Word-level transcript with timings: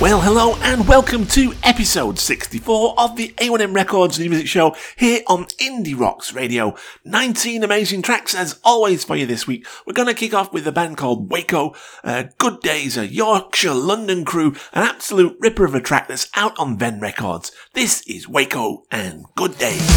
Well, 0.00 0.22
hello 0.22 0.56
and 0.62 0.88
welcome 0.88 1.26
to 1.26 1.52
episode 1.62 2.18
64 2.18 2.94
of 2.96 3.16
the 3.16 3.34
A1M 3.36 3.74
Records 3.74 4.18
New 4.18 4.30
Music 4.30 4.48
Show 4.48 4.74
here 4.96 5.20
on 5.26 5.44
Indie 5.60 5.94
Rocks 5.94 6.32
Radio. 6.32 6.74
19 7.04 7.62
amazing 7.62 8.00
tracks 8.00 8.34
as 8.34 8.58
always 8.64 9.04
for 9.04 9.14
you 9.14 9.26
this 9.26 9.46
week. 9.46 9.66
We're 9.86 9.92
going 9.92 10.08
to 10.08 10.14
kick 10.14 10.32
off 10.32 10.54
with 10.54 10.66
a 10.66 10.72
band 10.72 10.96
called 10.96 11.30
Waco, 11.30 11.74
uh, 12.02 12.24
Good 12.38 12.60
Days, 12.60 12.96
a 12.96 13.06
Yorkshire 13.06 13.74
London 13.74 14.24
crew, 14.24 14.54
an 14.72 14.84
absolute 14.84 15.36
ripper 15.38 15.66
of 15.66 15.74
a 15.74 15.82
track 15.82 16.08
that's 16.08 16.30
out 16.34 16.58
on 16.58 16.78
Ven 16.78 16.98
Records. 16.98 17.52
This 17.74 18.00
is 18.06 18.26
Waco 18.26 18.84
and 18.90 19.26
Good 19.36 19.58
Days. 19.58 19.82
It's 19.82 19.90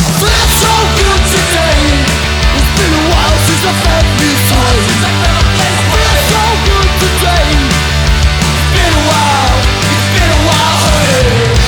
been 2.78 2.92
a 2.92 3.08
while 3.10 3.38
since 3.48 3.64
I 10.56 10.78
felt 10.78 11.63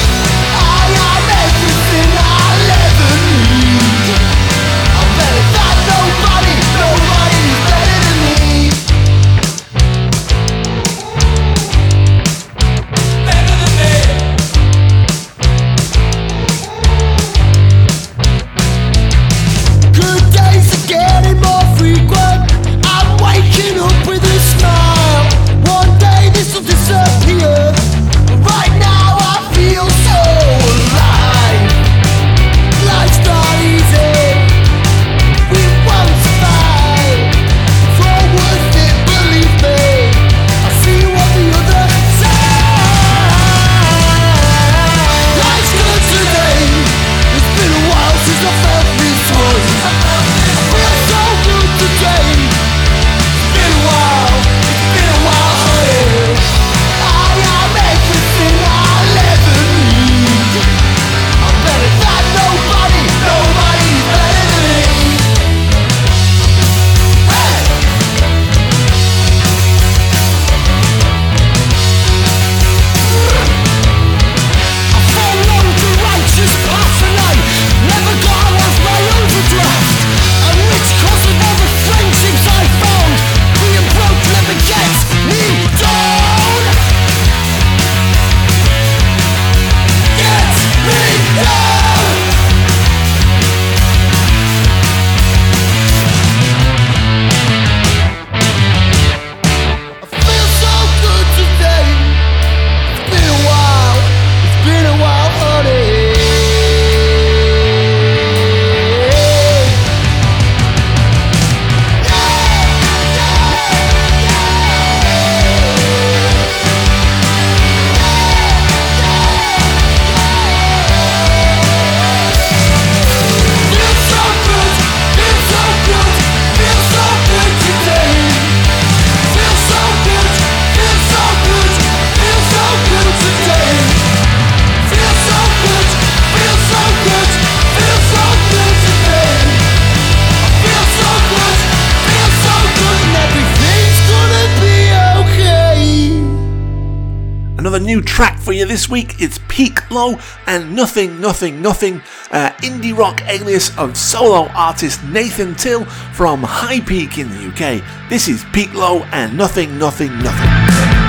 this 148.76 148.90
week. 148.90 149.16
It's 149.22 149.40
Peak 149.48 149.90
Low 149.90 150.20
and 150.48 150.76
Nothing, 150.76 151.22
Nothing, 151.22 151.62
Nothing, 151.62 152.02
uh, 152.30 152.52
indie 152.58 152.94
rock 152.94 153.22
alias 153.26 153.72
of 153.78 153.96
solo 153.96 154.50
artist 154.50 155.02
Nathan 155.06 155.56
Till 155.56 155.86
from 155.86 156.44
High 156.44 156.82
Peak 156.82 157.18
in 157.18 157.30
the 157.30 157.48
UK. 157.48 158.10
This 158.10 158.28
is 158.28 158.44
Peak 158.52 158.74
Low 158.74 159.04
and 159.14 159.38
Nothing, 159.38 159.78
Nothing, 159.80 160.12
Nothing. 160.20 161.05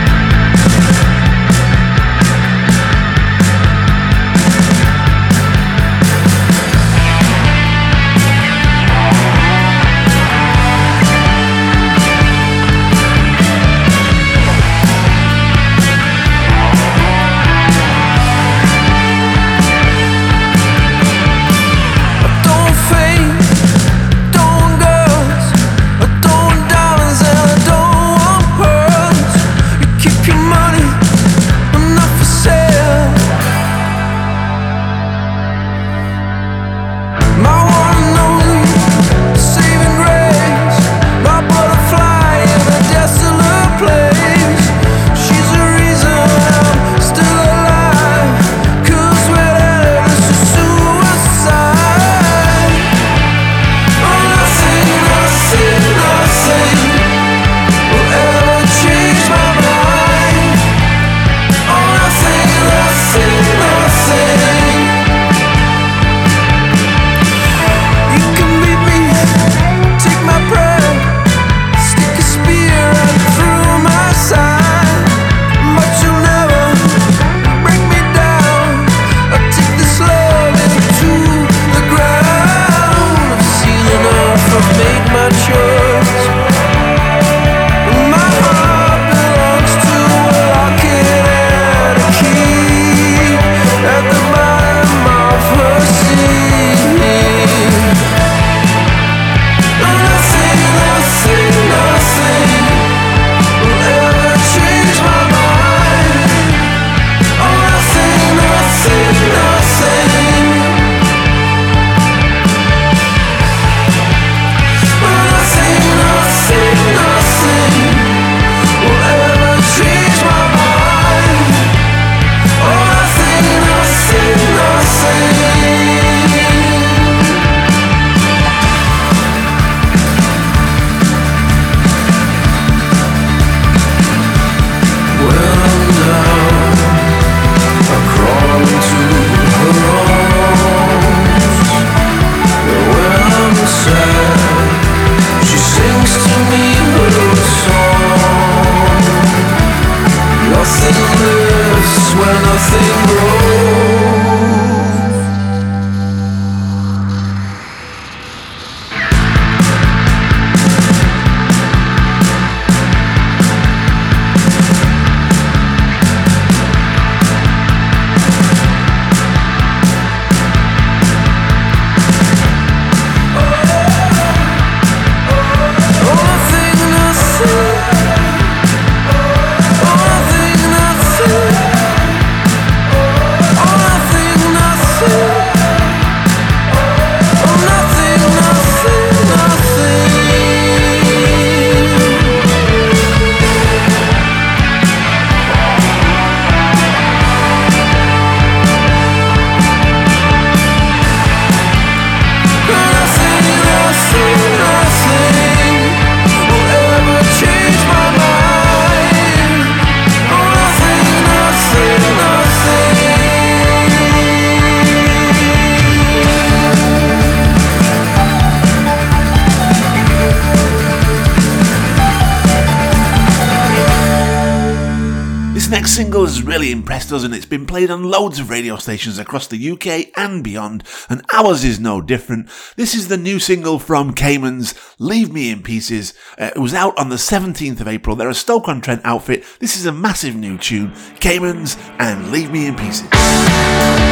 It's 227.36 227.44
been 227.44 227.66
played 227.66 227.90
on 227.90 228.02
loads 228.02 228.38
of 228.38 228.48
radio 228.48 228.76
stations 228.76 229.18
across 229.18 229.46
the 229.46 229.70
UK 229.70 230.10
and 230.16 230.42
beyond, 230.42 230.84
and 231.10 231.20
ours 231.34 231.64
is 231.64 231.78
no 231.78 232.00
different. 232.00 232.48
This 232.76 232.94
is 232.94 233.08
the 233.08 233.18
new 233.18 233.38
single 233.38 233.78
from 233.78 234.14
Camens, 234.14 234.74
Leave 234.98 235.30
Me 235.30 235.50
in 235.50 235.62
Pieces. 235.62 236.14
Uh, 236.38 236.52
it 236.56 236.58
was 236.58 236.72
out 236.72 236.96
on 236.96 237.10
the 237.10 237.16
17th 237.16 237.80
of 237.80 237.88
April. 237.88 238.16
They're 238.16 238.30
a 238.30 238.34
Stoke-on-Trent 238.34 239.02
outfit. 239.04 239.44
This 239.60 239.76
is 239.76 239.84
a 239.84 239.92
massive 239.92 240.34
new 240.34 240.56
tune, 240.56 240.94
Camens 241.20 241.76
and 241.98 242.32
Leave 242.32 242.50
Me 242.50 242.66
in 242.66 242.74
Pieces. 242.74 244.05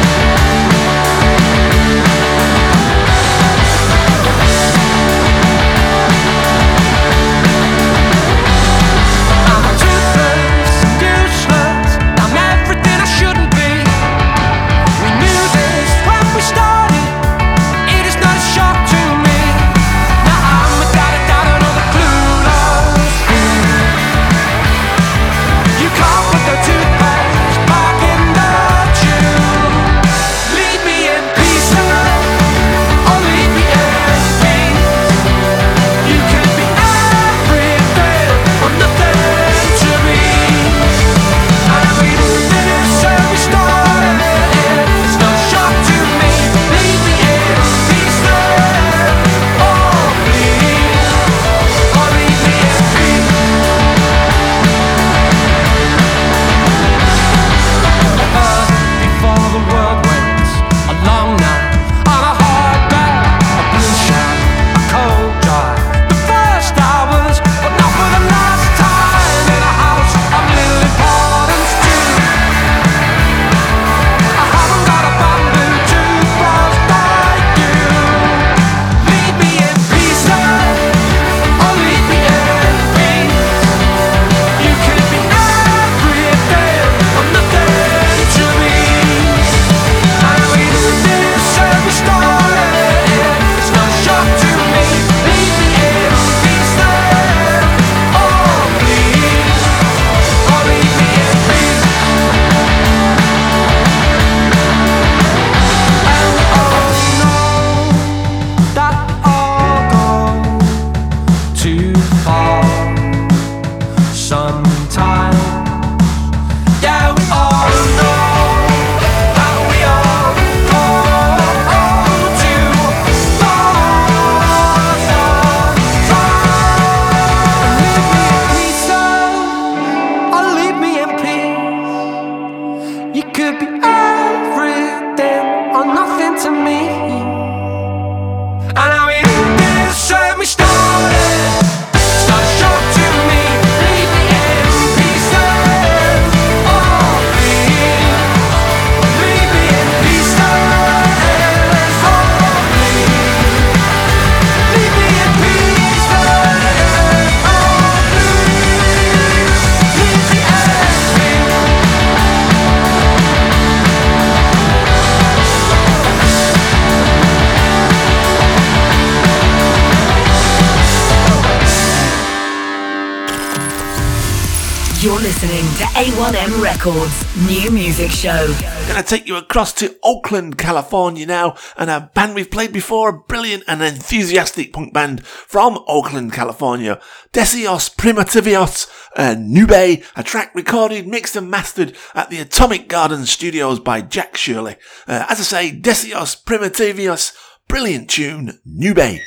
A1M 175.37 176.63
Records 176.63 177.47
new 177.47 177.69
music 177.69 178.09
show. 178.09 178.47
Gonna 178.87 179.03
take 179.03 179.27
you 179.27 179.35
across 179.35 179.73
to 179.73 179.97
Oakland, 180.01 180.57
California 180.57 181.25
now, 181.25 181.55
and 181.77 181.89
a 181.89 182.09
band 182.13 182.35
we've 182.35 182.49
played 182.49 182.71
before, 182.71 183.09
a 183.09 183.19
brilliant 183.19 183.63
and 183.67 183.81
enthusiastic 183.81 184.71
punk 184.71 184.93
band 184.93 185.25
from 185.25 185.83
Oakland, 185.87 186.31
California. 186.31 187.01
Deseos 187.33 187.93
Primitivos 187.93 188.89
uh, 189.17 189.35
Nube, 189.37 190.03
a 190.15 190.23
track 190.23 190.55
recorded, 190.55 191.07
mixed 191.07 191.35
and 191.35 191.51
mastered 191.51 191.95
at 192.13 192.29
the 192.29 192.39
Atomic 192.39 192.87
Garden 192.87 193.25
Studios 193.25 193.79
by 193.79 194.01
Jack 194.01 194.37
Shirley. 194.37 194.77
Uh, 195.07 195.25
as 195.29 195.39
I 195.39 195.43
say, 195.43 195.71
Deseos 195.77 196.41
Primitivos, 196.43 197.35
brilliant 197.67 198.09
tune, 198.09 198.59
Nube. 198.65 199.19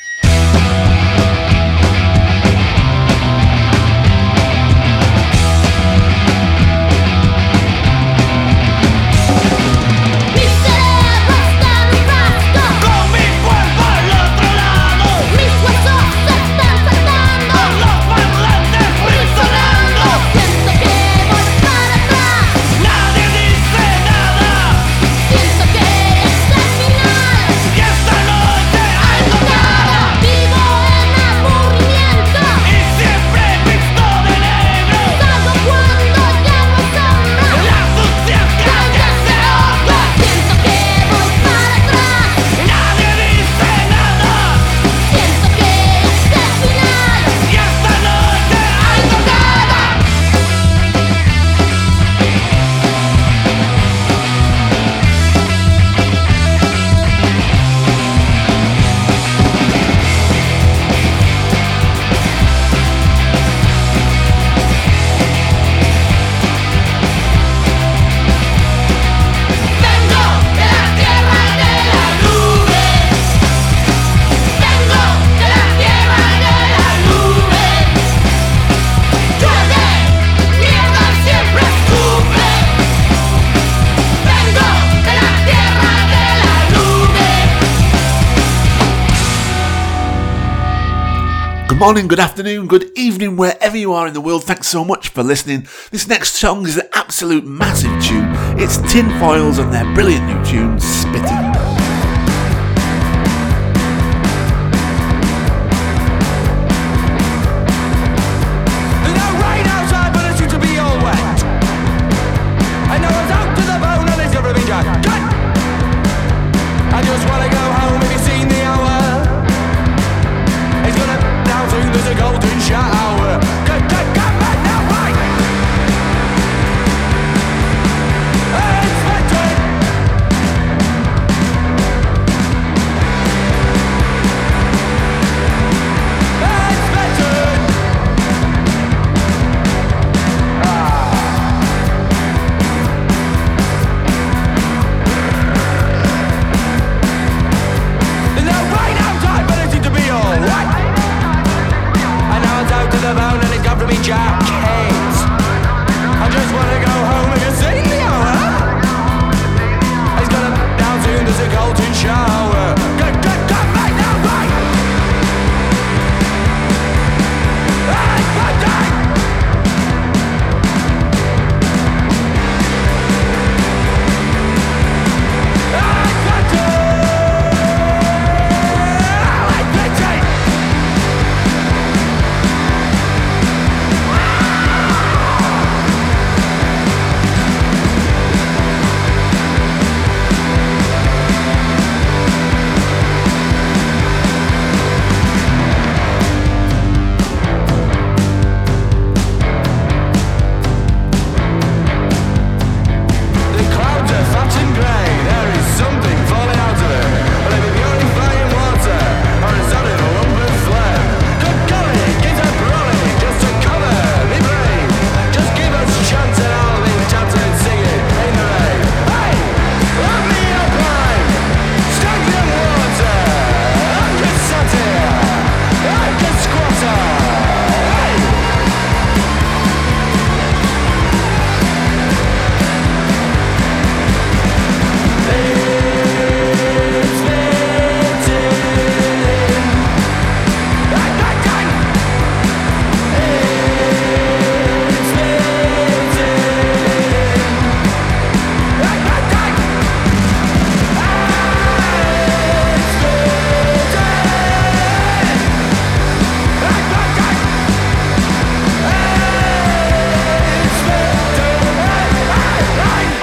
Good 91.68 91.78
morning, 91.78 92.08
good 92.08 92.18
afternoon, 92.18 92.66
good 92.66 92.90
evening, 92.96 93.36
wherever 93.36 93.76
you 93.76 93.92
are 93.92 94.06
in 94.06 94.14
the 94.14 94.22
world. 94.22 94.44
Thanks 94.44 94.68
so 94.68 94.86
much 94.86 95.10
for 95.10 95.22
listening. 95.22 95.68
This 95.90 96.08
next 96.08 96.36
song 96.36 96.66
is 96.66 96.78
an 96.78 96.88
absolute 96.94 97.44
massive 97.44 98.02
tune. 98.02 98.24
It's 98.58 98.78
Tin 98.90 99.06
Foils 99.20 99.58
and 99.58 99.70
their 99.70 99.84
brilliant 99.94 100.26
new 100.26 100.44
tune, 100.46 100.80
Spitting. 100.80 101.67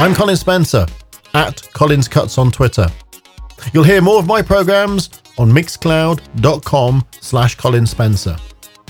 I'm 0.05 0.13
Colin 0.13 0.35
Spencer 0.35 0.85
at 1.33 1.67
Collins 1.73 2.07
Cuts 2.07 2.37
on 2.37 2.51
Twitter. 2.51 2.87
You'll 3.73 3.83
hear 3.83 4.01
more 4.01 4.19
of 4.19 4.27
my 4.27 4.43
programs 4.43 5.09
on 5.39 5.49
mixcloud.com 5.49 7.03
slash 7.21 7.55
Colin 7.55 7.87
Spencer. 7.87 8.37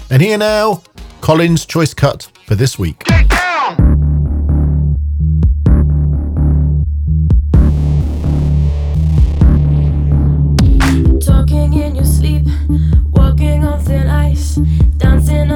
And 0.10 0.22
here 0.22 0.38
now, 0.38 0.84
Colin's 1.22 1.66
choice 1.66 1.94
cut 1.94 2.30
for 2.46 2.56
this 2.56 2.78
week. 2.78 3.00
Talking 11.22 11.76
in 11.76 11.96
your 11.96 12.04
sleep, 12.04 12.46
walking 13.14 13.64
on 13.64 13.80
thin 13.80 14.08
ice, 14.08 14.56
dancing 14.98 15.50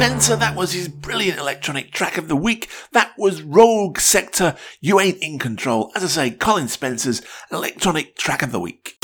Spencer. 0.00 0.34
That 0.34 0.56
was 0.56 0.72
his 0.72 0.88
brilliant 0.88 1.38
electronic 1.38 1.92
track 1.92 2.16
of 2.16 2.26
the 2.26 2.34
week. 2.34 2.70
That 2.92 3.12
was 3.18 3.42
Rogue 3.42 3.98
Sector. 3.98 4.56
You 4.80 4.98
ain't 4.98 5.18
in 5.18 5.38
control. 5.38 5.92
As 5.94 6.02
I 6.02 6.06
say, 6.06 6.30
Colin 6.30 6.68
Spencer's 6.68 7.20
electronic 7.52 8.16
track 8.16 8.40
of 8.40 8.50
the 8.50 8.60
week. 8.60 8.96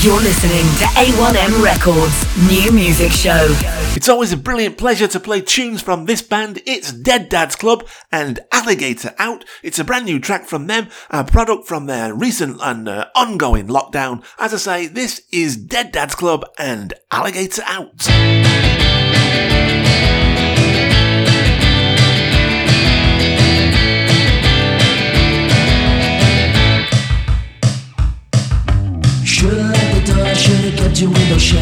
You're 0.00 0.20
listening 0.20 0.62
to 0.78 0.84
A1M 0.94 1.60
Records 1.60 2.48
New 2.48 2.70
Music 2.70 3.10
Show. 3.10 3.48
It's 3.96 4.08
always 4.08 4.32
a 4.32 4.36
brilliant 4.36 4.78
pleasure 4.78 5.08
to 5.08 5.18
play 5.18 5.40
tunes 5.40 5.82
from 5.82 6.04
this 6.04 6.22
band. 6.22 6.62
It's 6.64 6.92
Dead 6.92 7.28
Dad's 7.28 7.56
Club 7.56 7.84
and 8.12 8.38
Alligator 8.52 9.12
Out. 9.18 9.44
It's 9.64 9.80
a 9.80 9.84
brand 9.84 10.04
new 10.04 10.20
track 10.20 10.44
from 10.44 10.68
them, 10.68 10.86
a 11.10 11.24
product 11.24 11.66
from 11.66 11.86
their 11.86 12.14
recent 12.14 12.60
and 12.62 12.88
uh, 12.88 13.06
ongoing 13.16 13.66
lockdown. 13.66 14.24
As 14.38 14.54
I 14.54 14.58
say, 14.58 14.86
this 14.86 15.22
is 15.32 15.56
Dead 15.56 15.90
Dad's 15.90 16.14
Club 16.14 16.44
and 16.56 16.94
Alligator 17.10 17.62
Out. 17.66 18.06
Your 31.00 31.10
window 31.10 31.36
shut. 31.36 31.60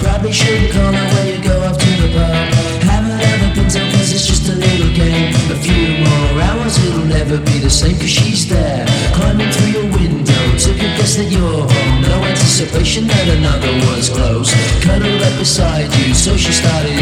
Probably 0.00 0.32
shouldn't 0.32 0.72
call 0.72 0.92
her 0.92 1.06
when 1.14 1.26
you 1.28 1.38
go 1.44 1.54
off 1.68 1.76
to 1.76 1.90
the 2.00 2.08
pub. 2.16 2.48
Haven't 2.88 3.20
ever 3.20 3.54
been 3.54 3.68
so 3.68 3.80
cause 3.92 4.12
it's 4.12 4.26
just 4.26 4.48
a 4.48 4.56
little 4.56 4.92
game. 4.96 5.34
A 5.52 5.56
few 5.60 6.00
more 6.00 6.32
hours, 6.48 6.78
it'll 6.84 7.04
never 7.04 7.36
be 7.38 7.58
the 7.58 7.68
same 7.68 7.96
cause 7.96 8.08
she's 8.08 8.48
there. 8.48 8.86
Climbing 9.12 9.50
through 9.52 9.72
your 9.76 9.88
window, 9.92 10.42
took 10.56 10.76
a 10.80 10.88
guess 10.96 11.16
that 11.16 11.28
you're 11.30 11.68
home. 11.68 12.02
No 12.08 12.24
anticipation 12.24 13.06
that 13.06 13.28
another 13.28 13.72
was 13.86 14.08
close. 14.08 14.48
Cuddled 14.80 15.22
up 15.22 15.38
beside 15.38 15.92
you, 15.96 16.14
so 16.14 16.36
she 16.36 16.52
started 16.52 16.96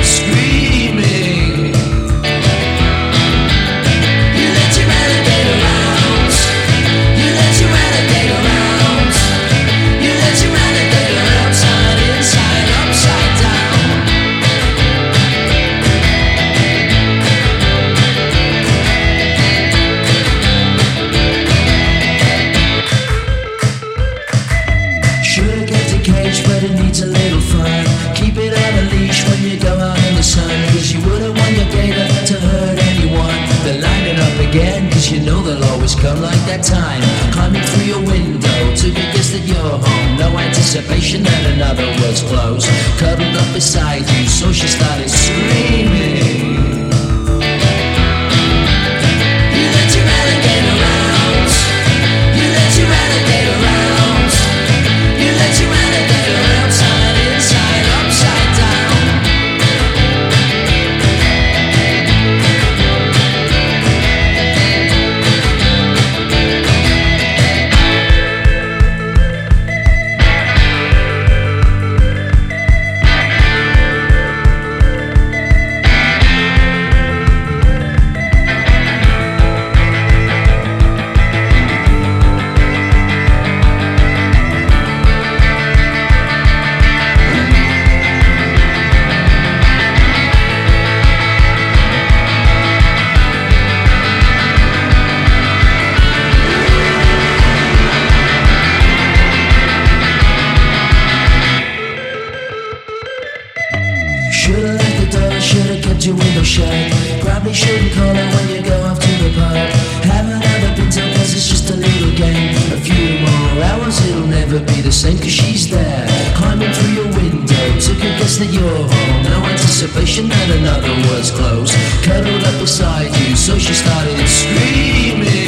Should've 104.48 104.80
locked 104.80 104.96
the 104.96 105.08
door, 105.12 105.40
should've 105.40 105.84
kept 105.84 106.06
your 106.06 106.16
window 106.16 106.42
shut. 106.42 106.72
Probably 107.20 107.52
shouldn't 107.52 107.92
call 107.92 108.14
her 108.16 108.28
when 108.32 108.48
you 108.48 108.62
go 108.62 108.80
off 108.88 108.98
to 108.98 109.12
the 109.20 109.28
pub. 109.36 109.68
Have 110.08 110.24
another 110.24 110.72
been 110.72 110.88
cause 110.88 111.36
it's 111.36 111.48
just 111.52 111.68
a 111.68 111.76
little 111.76 112.16
game. 112.16 112.56
A 112.72 112.80
few 112.80 113.20
more 113.20 113.64
hours, 113.68 114.00
it'll 114.08 114.26
never 114.26 114.58
be 114.60 114.80
the 114.80 114.90
same 114.90 115.18
cause 115.18 115.36
she's 115.36 115.68
there. 115.68 116.08
Climbing 116.34 116.72
through 116.72 116.94
your 116.96 117.10
window, 117.12 117.64
took 117.76 118.00
a 118.00 118.08
guess 118.16 118.38
that 118.38 118.48
you're 118.48 118.88
home. 118.88 119.22
No 119.28 119.44
anticipation 119.44 120.30
that 120.30 120.48
another 120.56 120.96
was 121.12 121.30
close. 121.30 121.76
Cuddled 122.00 122.42
up 122.42 122.58
beside 122.58 123.12
you, 123.20 123.36
so 123.36 123.58
she 123.58 123.74
started 123.74 124.16
screaming. 124.26 125.47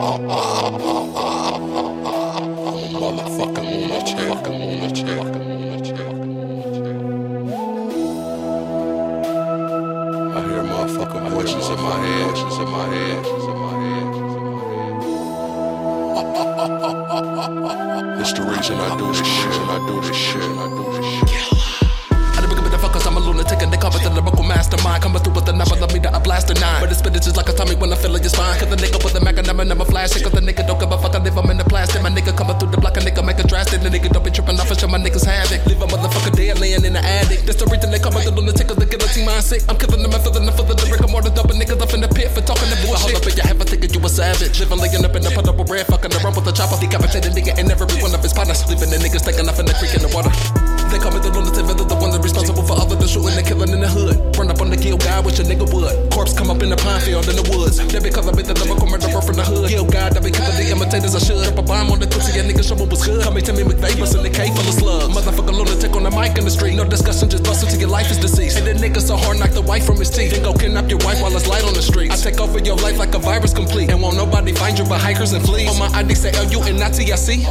I 61.81 61.83
bomb 61.83 61.93
on 61.93 61.99
the 61.99 62.05
pussy, 62.05 62.37
a 62.37 62.43
nigga 62.43 62.61
show 62.61 62.75
what 62.75 62.91
was 62.91 63.01
good. 63.03 63.23
Call 63.23 63.33
me 63.33 63.41
Timmy 63.41 63.63
McVeigh, 63.63 63.97
bustin' 63.97 64.21
the 64.21 64.29
K 64.29 64.53
full 64.53 64.61
of 64.69 64.75
slugs. 64.77 65.09
Motherfucker 65.17 65.49
lunatic 65.49 65.95
on 65.95 66.03
the 66.03 66.11
mic 66.11 66.37
in 66.37 66.45
the 66.45 66.51
street. 66.51 66.75
No 66.75 66.85
discussion, 66.85 67.27
just 67.27 67.43
bust 67.43 67.63
until 67.63 67.79
your 67.79 67.89
life 67.89 68.11
is 68.11 68.19
deceased. 68.19 68.59
And 68.59 68.67
the 68.67 68.73
nigga 68.77 69.01
so 69.01 69.17
hard, 69.17 69.39
knock 69.39 69.49
the 69.49 69.63
wife 69.63 69.83
from 69.83 69.97
his 69.97 70.11
teeth. 70.11 70.31
Then 70.31 70.43
go 70.43 70.53
kidnap 70.53 70.89
your 70.89 70.99
wife 71.01 71.19
while 71.19 71.35
it's 71.35 71.47
light 71.47 71.65
on 71.65 71.73
the 71.73 71.81
street. 71.81 72.11
I 72.11 72.15
take 72.17 72.39
over 72.39 72.59
your 72.59 72.75
life 72.77 72.99
like 72.99 73.15
a 73.15 73.19
virus 73.19 73.53
complete. 73.53 73.89
And 73.89 73.99
won't 73.99 74.15
nobody 74.15 74.53
find 74.53 74.77
you 74.77 74.85
but 74.85 75.01
hikers 75.01 75.33
and 75.33 75.43
fleas. 75.43 75.73
On 75.73 75.79
my 75.79 75.89
ID 75.97 76.13
say 76.13 76.29
L-U 76.37 76.61
and 76.69 76.77
not 76.77 76.93
T-I-C. 76.93 77.41
Yeah, 77.41 77.49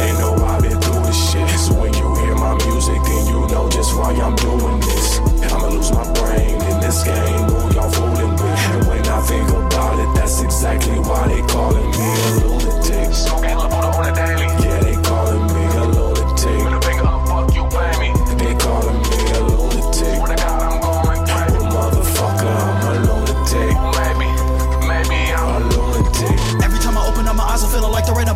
they 0.00 0.12
know 0.16 0.32
I've 0.48 0.62
been 0.64 0.80
through 0.80 1.04
this 1.04 1.20
shit. 1.30 1.44
So 1.60 1.76
when 1.76 1.92
you 1.92 2.08
hear 2.24 2.34
my 2.40 2.56
music, 2.64 2.96
then 3.04 3.26
you 3.28 3.44
know 3.52 3.68
just 3.68 3.92
why 3.92 4.16
I'm 4.16 4.34
doing 4.36 4.80
this. 4.80 5.20
I'ma 5.52 5.68
lose 5.68 5.92
my 5.92 6.08
brain 6.16 6.56
in 6.56 6.80
this 6.80 7.04
game. 7.04 7.52
Who 7.52 7.74
y'all 7.76 7.92
fooling 7.92 8.32
with? 8.32 8.64
And 8.72 8.88
when 8.88 9.04
I 9.04 9.20
think 9.28 9.48
about 9.50 9.75
that's 10.14 10.42
exactly 10.42 10.98
why 10.98 11.28
they 11.28 11.40
calling 11.52 11.90
me 11.90 11.96
a 11.96 12.30
lunatic. 12.44 13.14
Smoking 13.14 13.56
on 13.56 14.04
the 14.04 14.12
daily. 14.12 14.46
Yeah, 14.64 14.75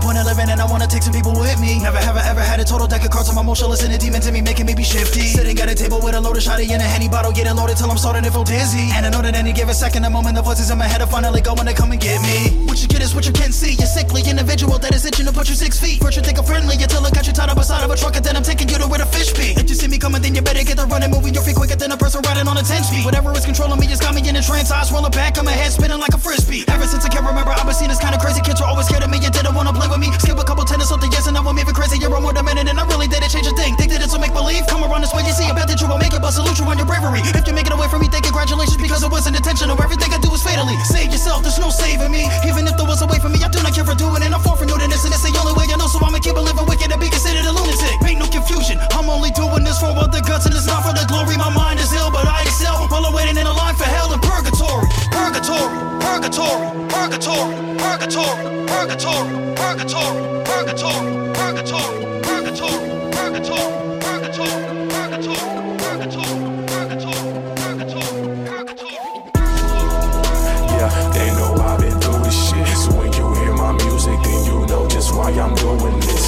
point 0.01 0.19
of 0.19 0.27
living, 0.27 0.49
and 0.49 0.61
I 0.61 0.67
wanna 0.67 0.87
take 0.87 1.03
some 1.03 1.13
people 1.13 1.33
with 1.33 1.61
me. 1.61 1.79
Never 1.79 1.99
have 1.99 2.17
I 2.17 2.25
ever 2.29 2.41
had 2.41 2.59
a 2.61 2.65
total 2.65 2.87
deck 2.87 3.05
of 3.05 3.11
cards, 3.11 3.29
so 3.29 3.35
my 3.35 3.43
motionless 3.43 3.85
and 3.85 3.93
a 3.93 3.99
demon 3.99 4.21
to 4.23 4.33
me, 4.33 4.41
making 4.41 4.67
me 4.67 4.75
be 4.75 4.83
shifty. 4.83 5.21
Sitting 5.21 5.59
at 5.61 5.69
a 5.69 5.75
table 5.75 6.01
with 6.03 6.15
a 6.15 6.21
loaded 6.21 6.43
shotty 6.43 6.69
and 6.71 6.81
a 6.83 6.89
henny 6.89 7.09
bottle, 7.09 7.33
getting 7.33 7.55
loaded 7.55 7.77
till 7.77 7.91
I'm 7.91 7.99
starting 7.99 8.25
to 8.25 8.31
feel 8.31 8.45
dizzy. 8.45 8.91
And 8.97 9.07
I 9.07 9.11
know 9.11 9.23
that 9.23 9.35
any 9.35 9.53
given 9.53 9.75
second, 9.75 10.03
the 10.03 10.11
moment 10.11 10.37
the 10.37 10.43
voices 10.43 10.71
in 10.71 10.79
my 10.79 10.89
head 10.89 11.03
are 11.03 11.07
finally 11.07 11.41
going 11.41 11.67
to 11.67 11.75
come 11.75 11.93
and 11.93 12.01
get 12.01 12.21
me. 12.23 12.67
What 12.67 12.81
you 12.83 12.89
get 12.89 13.03
is 13.03 13.15
what 13.15 13.27
you 13.27 13.33
can 13.33 13.53
see. 13.53 13.75
You're 13.75 13.87
sickly 13.87 14.23
individual 14.27 14.79
that 14.79 14.95
is 14.95 15.05
itching 15.05 15.27
to 15.27 15.33
put 15.33 15.49
you 15.49 15.55
six 15.55 15.79
feet. 15.79 16.01
First 16.01 16.17
you 16.17 16.23
think 16.23 16.39
I'm 16.39 16.45
friendly 16.45 16.77
until 16.81 17.05
I 17.05 17.11
got 17.11 17.27
you 17.27 17.33
tied 17.33 17.51
up 17.51 17.57
beside 17.57 17.85
of 17.85 17.91
a 17.91 17.97
truck, 17.97 18.17
and 18.17 18.25
then 18.25 18.37
I'm 18.37 18.43
taking 18.43 18.69
you 18.69 18.79
to 18.79 18.89
where 18.89 18.99
the 18.99 19.07
fish 19.07 19.33
be. 19.33 19.53
If 19.61 19.69
you 19.69 19.77
see 19.77 19.89
me 19.89 19.99
coming, 19.99 20.23
then 20.23 20.35
you 20.35 20.43
better 20.43 20.65
get 20.65 20.77
the 20.77 20.87
running, 20.87 21.11
moving 21.11 21.35
your 21.35 21.43
feet 21.43 21.57
quicker 21.57 21.77
than 21.77 21.93
a 21.93 21.97
person 21.97 22.23
riding 22.25 22.49
on 22.49 22.57
a 22.57 22.63
10 22.63 22.85
speed. 22.85 23.05
Whatever 23.05 23.33
is 23.37 23.45
controlling 23.45 23.79
me 23.79 23.87
just 23.87 24.03
got 24.03 24.15
me 24.15 24.27
in 24.27 24.37
a 24.37 24.43
trance. 24.43 24.71
I 24.71 24.83
swirl 24.85 25.09
back, 25.11 25.39
I'm 25.39 25.47
head 25.47 25.73
spinning 25.73 26.01
like 26.01 26.15
a 26.15 26.19
frisbee. 26.19 26.65
Ever 26.69 26.87
since 26.87 27.05
I 27.05 27.09
can 27.09 27.25
remember, 27.25 27.53
I've 27.53 27.67
been 27.67 27.75
seen 27.75 27.91
as 27.91 27.99
kind 27.99 28.15
of 28.15 28.21
crazy. 28.21 28.41
Kids 28.41 28.61
were 28.61 28.67
always 28.67 28.87
scared 28.87 29.03
of 29.03 29.11
me 29.11 29.19
and 29.23 29.33
didn't 29.33 29.55
wanna 29.55 29.73
play 29.73 29.90
with 29.91 30.01
me. 30.01 30.09
Skip 30.23 30.39
a 30.39 30.45
couple 30.47 30.65
tennis, 30.65 30.89
something 30.89 31.11
yes, 31.11 31.27
and 31.27 31.35
now 31.35 31.43
I'm 31.43 31.59
even 31.59 31.75
crazier. 31.75 32.07
I'm 32.07 32.23
more 32.23 32.33
minute, 32.33 32.71
and 32.71 32.79
I 32.79 32.87
really 32.87 33.11
didn't 33.11 33.29
change 33.29 33.47
a 33.51 33.55
thing. 33.59 33.75
Think 33.75 33.91
that 33.91 34.01
it's 34.01 34.15
a 34.15 34.19
make 34.23 34.33
believe. 34.33 34.63
Come 34.71 34.87
around 34.87 35.03
this 35.03 35.13
way, 35.13 35.27
you 35.27 35.35
see, 35.35 35.51
I 35.51 35.53
bet 35.53 35.67
that 35.67 35.83
you 35.83 35.91
won't 35.91 36.01
make 36.01 36.15
it, 36.15 36.23
but 36.23 36.31
salute 36.31 36.57
you 36.57 36.65
on 36.71 36.79
your 36.79 36.87
bravery. 36.87 37.21
If 37.27 37.45
you 37.45 37.53
make 37.53 37.67
it 37.67 37.75
away 37.75 37.91
from 37.91 38.01
me, 38.01 38.09
then 38.09 38.23
congratulations 38.23 38.79
because 38.79 39.03
it 39.03 39.11
wasn't 39.11 39.35
intentional. 39.37 39.75
Everything 39.83 40.15
I 40.15 40.23
do 40.23 40.31
is 40.31 40.43
fatally. 40.43 40.79
Save 40.87 41.11
yourself, 41.11 41.43
there's 41.43 41.59
no 41.59 41.75
saving 41.75 42.15
me. 42.15 42.31
Even 42.47 42.71
if 42.71 42.79
there 42.79 42.87
was 42.87 43.03
away 43.03 43.19
from 43.19 43.35
me, 43.35 43.43
I 43.43 43.51
do 43.51 43.59
not 43.67 43.75
care 43.75 43.85
for 43.85 43.99
doing 43.99 44.23
it. 44.23 44.31
I'm 44.31 44.41
far 44.41 44.57
from 44.57 44.71
new 44.71 44.79
to 44.79 44.87
this, 44.87 45.03
and 45.05 45.13
it's 45.13 45.27
the 45.27 45.35
only 45.43 45.59
way 45.59 45.67
I 45.67 45.77
know, 45.77 45.91
so 45.91 45.99
I'ma 45.99 46.23
keep 46.23 46.39
it 46.39 46.45
living 46.47 46.67
wicked 46.71 46.89
and 46.95 47.01
be 47.03 47.11
considered 47.11 47.45
a 47.45 47.53
lunatic. 47.53 47.99
Ain't 48.07 48.23
no 48.23 48.31
confusion. 48.31 48.79
I'm 48.95 49.11
only 49.11 49.35
doing 49.35 49.67
this 49.67 49.83
for 49.83 49.91
all 49.91 50.07
the 50.07 50.23
guts, 50.23 50.47
and 50.47 50.55
it's 50.55 50.71
not 50.71 50.87
for 50.87 50.95
the 50.95 51.05
glory. 51.11 51.35
My 51.37 51.51
mind 51.51 51.83
is 51.83 51.91
ill, 51.93 52.11
but 52.15 52.27
I 52.27 52.47
excel 52.47 52.87
while 52.89 53.05
I'm 53.05 53.13
waiting 53.13 53.37
in 53.37 53.47
a 53.47 53.53
line 53.53 53.75
for 53.75 53.89
hell 53.89 54.13
and 54.13 54.23
purgatory. 54.23 54.87
Purgatory, 55.11 55.75
purgatory, 55.99 56.69
purgatory, 56.89 57.55
purgatory, 57.79 58.37
purgatory, 58.71 59.29
purgatory, 59.57 59.80
Yeah, 70.81 71.11
they 71.15 71.29
know 71.35 71.55
I've 71.65 71.81
been 71.81 71.99
through 71.99 72.23
this 72.25 72.51
shit. 72.51 72.67
So 72.77 72.93
when 72.93 73.11
you 73.15 73.35
hear 73.37 73.55
my 73.55 73.73
music, 73.73 74.19
then 74.23 74.45
you 74.45 74.67
know 74.67 74.87
just 74.87 75.15
why 75.15 75.31
I'm 75.31 75.55
doing 75.55 76.01
this. 76.01 76.20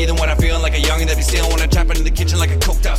Heathen, 0.00 0.16
when 0.16 0.30
I'm 0.30 0.38
feeling 0.38 0.62
like 0.62 0.72
a 0.72 0.80
youngin' 0.80 1.08
that 1.08 1.16
be 1.18 1.22
stealing 1.22 1.52
when 1.52 1.60
I'm 1.60 1.68
chopping 1.68 1.98
in 1.98 2.04
the 2.04 2.10
kitchen 2.10 2.38
like 2.38 2.50
a 2.50 2.56
coked 2.56 2.86
out 2.86 2.96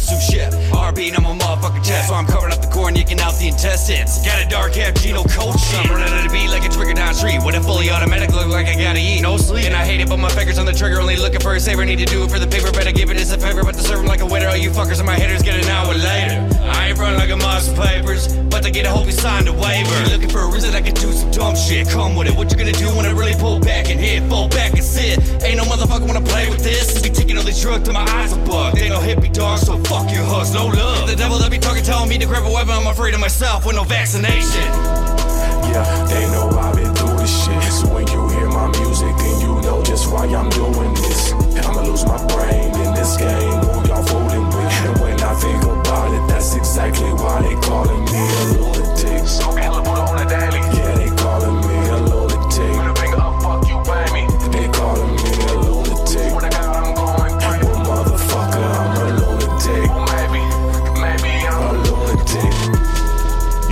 the 3.41 3.47
intestines. 3.47 4.21
Got 4.23 4.45
a 4.45 4.47
dark 4.47 4.75
half 4.75 4.93
Gino 5.01 5.25
shit. 5.25 5.73
I'm 5.73 5.89
running 5.89 6.13
at 6.13 6.27
a 6.27 6.31
beat 6.31 6.49
like 6.49 6.63
a 6.63 6.69
trigger 6.69 6.93
down 6.93 7.13
street 7.13 7.41
with 7.43 7.55
a 7.55 7.61
fully 7.61 7.89
automatic 7.89 8.31
look 8.31 8.47
like 8.47 8.67
I 8.67 8.75
gotta 8.77 8.99
eat. 8.99 9.21
No 9.21 9.37
sleep. 9.37 9.65
And 9.65 9.75
I 9.75 9.83
hate 9.83 9.99
it, 9.99 10.09
but 10.09 10.17
my 10.17 10.29
fingers 10.29 10.59
on 10.59 10.65
the 10.65 10.73
trigger, 10.73 11.01
only 11.01 11.17
looking 11.17 11.39
for 11.39 11.55
a 11.55 11.59
saver. 11.59 11.83
Need 11.83 11.99
to 11.99 12.05
do 12.05 12.23
it 12.23 12.29
for 12.29 12.37
the 12.37 12.45
paper, 12.45 12.71
better 12.71 12.91
give 12.91 13.09
it 13.09 13.17
as 13.17 13.31
a 13.31 13.37
favor. 13.37 13.63
But 13.63 13.75
to 13.75 13.81
serve 13.81 13.99
'em 13.99 14.05
like 14.05 14.21
a 14.21 14.25
waiter, 14.25 14.47
all 14.47 14.55
you 14.55 14.69
fuckers 14.69 14.99
and 14.99 15.07
my 15.07 15.15
haters 15.15 15.41
get 15.41 15.55
an 15.57 15.67
hour 15.69 15.93
later. 15.93 16.37
I 16.61 16.89
ain't 16.89 16.99
run 16.99 17.17
like 17.17 17.31
a 17.31 17.37
moss 17.37 17.69
papers, 17.69 18.27
but 18.51 18.61
they 18.61 18.69
get 18.69 18.85
a 18.85 18.91
hope 18.91 19.07
you 19.07 19.11
signed 19.11 19.47
a 19.47 19.53
waiver. 19.53 19.97
You 20.03 20.11
looking 20.13 20.29
for 20.29 20.41
a 20.41 20.51
reason 20.51 20.75
I 20.75 20.81
can 20.81 20.93
do 20.93 21.11
some 21.11 21.31
dumb 21.31 21.55
shit. 21.55 21.89
Come 21.89 22.15
with 22.15 22.27
it. 22.27 22.35
What 22.35 22.51
you 22.51 22.57
gonna 22.57 22.71
do 22.71 22.89
when 22.95 23.05
I 23.07 23.11
really 23.11 23.35
pull 23.35 23.59
back 23.59 23.89
and 23.89 23.99
hit? 23.99 24.21
Fall 24.29 24.49
back 24.49 24.73
and 24.73 24.83
sit. 24.83 25.17
Ain't 25.43 25.57
no 25.57 25.63
motherfucker 25.63 26.05
wanna 26.05 26.21
play 26.21 26.47
with 26.49 26.63
this. 26.63 27.01
Be 27.01 27.09
taking 27.09 27.37
all 27.37 27.43
these 27.43 27.59
drugs 27.59 27.85
till 27.85 27.93
my 27.93 28.05
eyes 28.19 28.33
are 28.33 28.45
bugged. 28.45 28.77
They 28.77 28.89
no 28.89 28.99
hippie 28.99 29.33
dog, 29.33 29.57
so 29.59 29.77
fuck 29.89 30.11
your 30.11 30.25
huss, 30.25 30.53
no 30.53 30.67
love. 30.67 31.07
The 31.07 31.15
devil 31.15 31.39
that 31.39 31.49
be 31.49 31.57
talking, 31.57 31.83
telling 31.83 32.09
me 32.09 32.19
to 32.19 32.27
grab 32.27 32.45
a 32.45 32.51
weapon. 32.51 32.73
I'm 32.73 32.87
afraid 32.87 33.15
of 33.15 33.19
myself 33.31 33.65
with 33.65 33.77
no 33.77 33.83
vaccination. 33.85 34.67
Yeah, 35.71 36.05
they 36.09 36.25
know 36.31 36.49
I've 36.49 36.75
been 36.75 36.93
through 36.93 37.15
this 37.15 37.31
shit. 37.45 37.63
So 37.71 37.87
when 37.87 38.05
you 38.07 38.27
hear 38.27 38.49
my 38.49 38.67
music, 38.79 39.15
then 39.15 39.39
you 39.39 39.61
know 39.61 39.81
just 39.83 40.11
why 40.11 40.25
I'm 40.25 40.49
doing 40.49 40.93
this. 40.95 41.31
I'ma 41.31 41.81
lose 41.81 42.03
my 42.05 42.19
brain 42.27 42.75
in 42.83 42.93
this 42.93 43.15
game. 43.15 43.55
Who 43.71 43.87
y'all 43.87 44.03
fooling 44.03 44.47
with? 44.47 44.85
And 44.87 44.99
when 44.99 45.17
I 45.21 45.33
think 45.35 45.63
about 45.63 46.11
it, 46.13 46.27
that's 46.27 46.55
exactly 46.55 47.13
why 47.13 47.41
they 47.41 47.55
calling 47.67 48.03
me 48.03 48.19
a 48.19 48.43
lunatic. 48.51 49.25
Smoking 49.25 49.63
hella 49.63 49.81
Buddha 49.81 50.01
on 50.01 50.27
a 50.27 50.29
daily. 50.29 50.70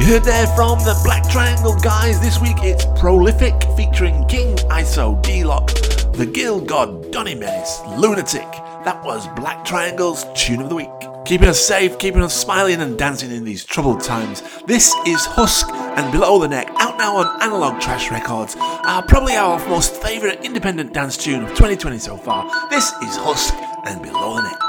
Heard 0.10 0.24
there 0.24 0.48
from 0.56 0.80
the 0.80 1.00
Black 1.04 1.30
Triangle 1.30 1.76
guys. 1.76 2.19
This 2.19 2.41
week 2.41 2.56
it's 2.63 2.84
Prolifik 3.00 3.62
featuring 3.78 4.26
King 4.26 4.56
Iso 4.56 5.22
D 5.22 5.43
Lock, 5.43 5.67
the 6.13 6.26
Gill 6.26 6.60
God 6.60 7.12
Donnie 7.12 7.36
Menace, 7.36 7.80
Lunatic. 7.95 8.52
That 8.86 9.04
was 9.06 9.28
Black 9.36 9.63
Triangle's 9.63 10.26
tune 10.34 10.62
of 10.63 10.69
the 10.69 10.76
week. 10.76 10.89
Keeping 11.26 11.48
us 11.48 11.63
safe, 11.63 12.00
keeping 12.00 12.24
us 12.24 12.34
smiling 12.34 12.82
and 12.82 12.98
dancing 12.98 13.30
in 13.30 13.43
these 13.43 13.63
troubled 13.63 14.02
times. 14.02 14.41
This 14.65 14.95
is 15.06 15.24
Husk 15.28 15.69
and 15.69 16.12
Below 16.12 16.39
the 16.39 16.48
Neck, 16.48 16.72
out 16.80 16.98
now 16.98 17.17
on 17.17 17.43
Analog 17.43 17.80
Trash 17.80 18.10
Records. 18.10 18.56
Uh, 18.58 19.04
probably 19.04 19.36
our 19.36 19.60
most 19.69 20.02
favourite 20.02 20.43
independent 20.43 20.91
dance 20.91 21.17
tune 21.17 21.43
of 21.43 21.50
2020 21.50 22.00
so 22.00 22.17
far. 22.17 22.50
This 22.72 22.86
is 23.04 23.15
Husk 23.15 23.54
and 23.86 24.02
Below 24.02 24.38
the 24.38 24.41
Neck. 24.41 24.69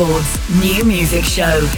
Records 0.00 0.60
New 0.62 0.82
Music 0.84 1.24
Show. 1.24 1.68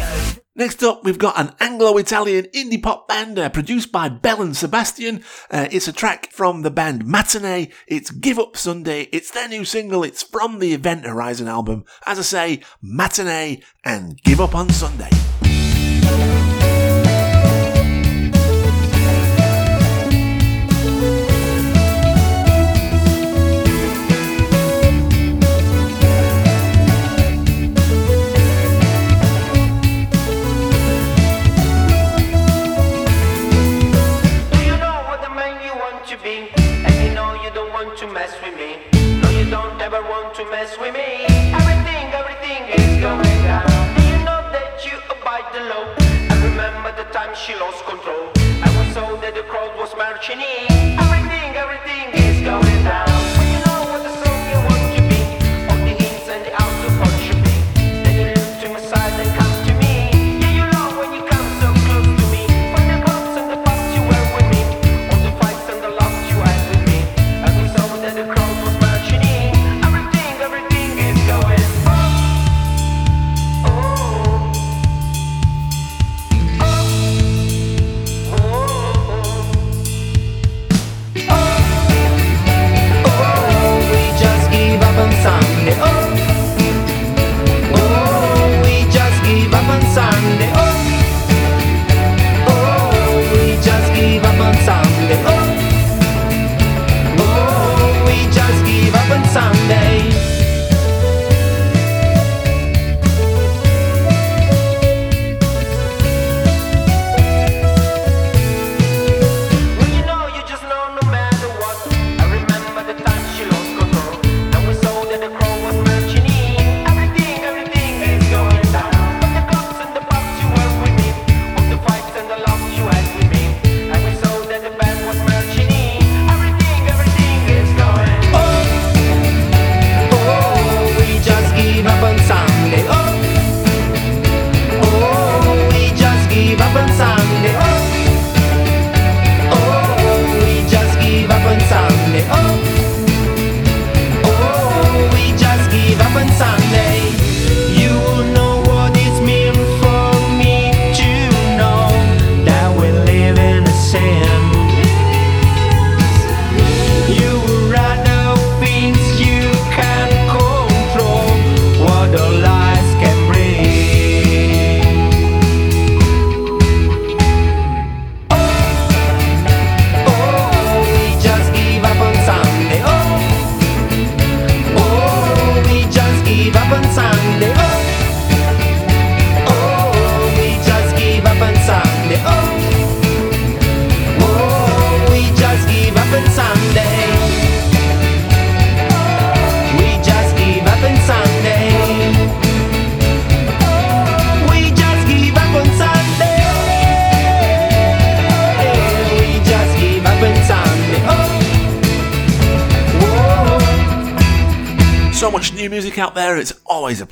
Next 0.55 0.85
up, 0.85 1.03
we've 1.03 1.19
got 1.19 1.41
an 1.41 1.57
Anglo 1.59 1.97
Italian 1.97 2.45
indie 2.55 2.81
pop 2.81 3.09
band 3.09 3.37
uh, 3.37 3.49
produced 3.49 3.91
by 3.91 4.09
Belle 4.09 4.43
and 4.43 4.57
Sebastian. 4.57 5.25
Uh, 5.51 5.67
it's 5.73 5.89
a 5.89 5.93
track 5.93 6.31
from 6.31 6.63
the 6.63 6.71
band 6.71 7.05
Matinee. 7.05 7.71
It's 7.89 8.13
Give 8.13 8.39
Up 8.39 8.57
Sunday. 8.57 9.09
It's 9.11 9.33
their 9.33 9.49
new 9.49 9.65
single. 9.65 10.05
It's 10.05 10.23
from 10.23 10.61
the 10.61 10.73
Event 10.73 11.05
Horizon 11.05 11.49
album. 11.49 11.85
As 12.07 12.21
I 12.21 12.23
say, 12.23 12.61
Matinee 12.81 13.61
and 13.85 14.23
Give 14.23 14.41
Up 14.41 14.55
on 14.55 14.71
Sunday. 14.71 15.11
Cheney. 50.33 50.62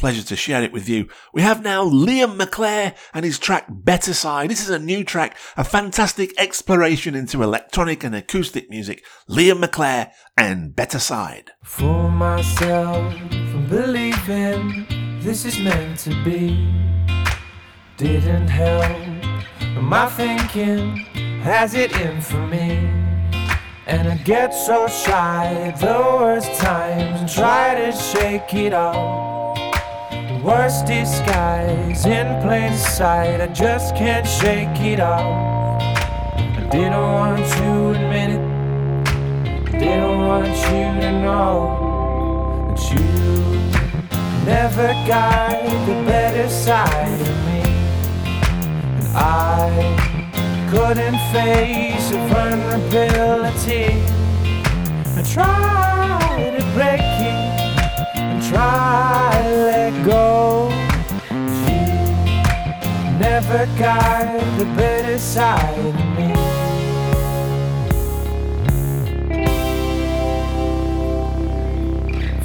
Pleasure 0.01 0.23
to 0.23 0.35
share 0.35 0.63
it 0.63 0.73
with 0.73 0.89
you. 0.89 1.09
We 1.35 1.43
have 1.43 1.63
now 1.63 1.85
Liam 1.85 2.39
Mclaire 2.39 2.97
and 3.13 3.23
his 3.23 3.39
track 3.39 3.67
Better 3.69 4.15
Side. 4.15 4.51
This 4.51 4.63
is 4.63 4.71
a 4.71 4.79
new 4.79 5.05
track, 5.05 5.37
a 5.59 5.63
fantastic 5.63 6.33
exploration 6.39 7.15
into 7.15 7.43
electronic 7.43 8.03
and 8.03 8.15
acoustic 8.15 8.71
music. 8.71 9.05
Liam 9.29 9.63
Mclaire 9.63 10.11
and 10.39 10.75
Better 10.75 10.99
Side. 10.99 11.51
Fool 11.63 12.09
myself 12.09 13.13
from 13.13 13.69
believing 13.69 14.87
this 15.21 15.45
is 15.45 15.61
meant 15.61 15.99
to 15.99 16.25
be. 16.25 16.67
Didn't 17.99 18.49
help 18.49 19.11
my 19.83 20.07
thinking 20.07 20.97
has 21.43 21.75
it 21.75 21.93
in 22.01 22.23
for 22.23 22.47
me. 22.47 22.89
And 23.87 24.09
I 24.09 24.17
get 24.25 24.55
so 24.55 24.89
shy 24.89 25.53
at 25.67 25.79
the 25.79 25.99
worst 26.17 26.55
times 26.59 27.21
and 27.21 27.29
try 27.29 27.75
to 27.75 27.93
shake 27.93 28.55
it 28.55 28.73
off. 28.73 29.50
Worst 30.42 30.87
disguise 30.87 32.07
in 32.07 32.40
plain 32.40 32.72
sight, 32.74 33.42
I 33.42 33.46
just 33.48 33.94
can't 33.94 34.26
shake 34.26 34.81
it 34.81 34.98
off. 34.98 35.83
I 35.83 36.66
didn't 36.72 36.96
want 36.98 37.44
to 37.44 37.90
admit 37.90 38.31
it, 38.31 38.40
I 39.68 39.79
didn't 39.79 40.18
want 40.18 40.48
you 40.48 41.00
to 41.03 41.12
know 41.20 42.74
that 42.74 42.83
you 42.90 43.05
never 44.46 44.88
got 45.07 45.62
the 45.87 46.05
better 46.07 46.48
side 46.48 47.20
of 47.20 47.37
me. 47.44 47.61
And 48.96 49.09
I 49.14 50.68
couldn't 50.70 51.19
face 51.35 52.12
a 52.12 52.19
vulnerability. 52.29 54.00
I 55.17 55.23
tried 55.23 56.58
to 56.58 56.65
break 56.73 57.00
it 57.02 57.50
try 58.49 59.43
let 59.45 60.05
go. 60.05 60.71
You 61.31 61.83
never 63.19 63.67
got 63.79 64.41
the 64.59 64.65
better 64.77 65.19
side 65.19 65.79
of 65.79 65.95
me. 66.17 66.35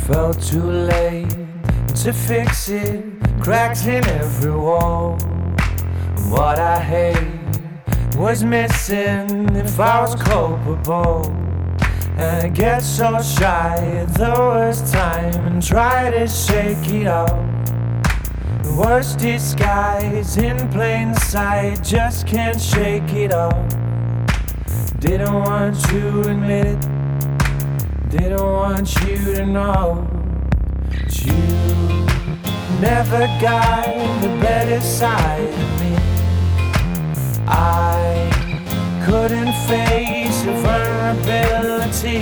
Felt 0.08 0.42
too 0.42 0.72
late 0.72 1.36
to 2.04 2.14
fix 2.14 2.70
it, 2.70 3.04
cracks 3.42 3.86
in 3.86 4.04
every 4.06 4.52
wall. 4.52 5.18
What 6.30 6.60
I 6.60 6.80
hate 6.80 8.18
was 8.18 8.44
missing 8.44 9.56
if 9.56 9.80
I 9.80 10.02
was 10.02 10.16
culpable. 10.16 11.45
And 12.18 12.44
I 12.44 12.48
get 12.48 12.82
so 12.82 13.22
shy 13.22 13.76
at 13.76 14.14
the 14.14 14.34
worst 14.38 14.94
time 14.94 15.34
and 15.48 15.62
try 15.62 16.10
to 16.12 16.26
shake 16.28 16.88
it 16.88 17.08
off. 17.08 17.30
The 18.64 18.74
worst 18.80 19.20
disguise 19.20 20.38
in 20.38 20.58
plain 20.70 21.14
sight, 21.14 21.84
just 21.84 22.26
can't 22.26 22.60
shake 22.60 23.12
it 23.12 23.34
off. 23.34 23.68
Didn't 25.00 25.34
want 25.34 25.76
you 25.92 26.24
to 26.24 26.30
admit 26.30 26.68
it, 26.68 26.82
didn't 28.10 28.42
want 28.42 28.96
you 29.02 29.18
to 29.36 29.46
know 29.46 30.08
that 30.90 31.26
you 31.26 31.34
never 32.80 33.28
got 33.42 33.86
the 34.22 34.30
better 34.40 34.80
side 34.80 35.42
of 35.42 35.82
me. 35.82 35.98
I 37.48 38.35
couldn't 39.06 39.54
face 39.68 40.44
your 40.44 40.56
vulnerability. 40.66 42.22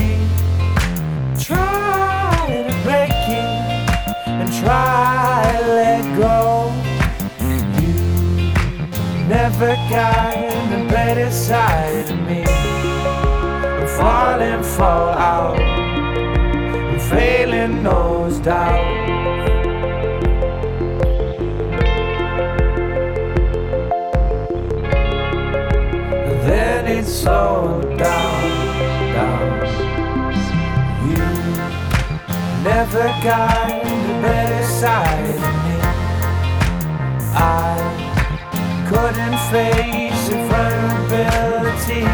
Try 1.40 2.66
to 2.68 2.74
break 2.84 3.24
it 3.42 3.52
and 4.28 4.52
try 4.62 5.60
to 5.62 5.68
let 5.80 6.04
go. 6.18 6.74
You 7.80 7.94
never 9.30 9.76
got 9.90 10.36
the 10.72 10.86
better 10.90 11.32
side 11.32 12.12
of 12.12 12.20
me. 12.28 12.44
I'm 12.44 13.88
falling, 13.98 14.64
fall 14.64 15.10
out, 15.10 15.60
and 15.60 17.02
failing 17.02 17.82
nose 17.82 18.40
down. 18.40 18.93
Then 27.24 27.98
down, 27.98 28.52
down. 29.14 29.66
You 31.08 31.18
never 32.64 33.06
got 33.24 33.84
the 33.84 34.14
better 34.22 34.64
side 34.66 35.36
of 35.36 35.56
me. 35.66 35.78
I 37.36 37.78
couldn't 38.90 39.40
face 39.52 40.30
the 40.30 40.38
vulnerability 40.50 42.06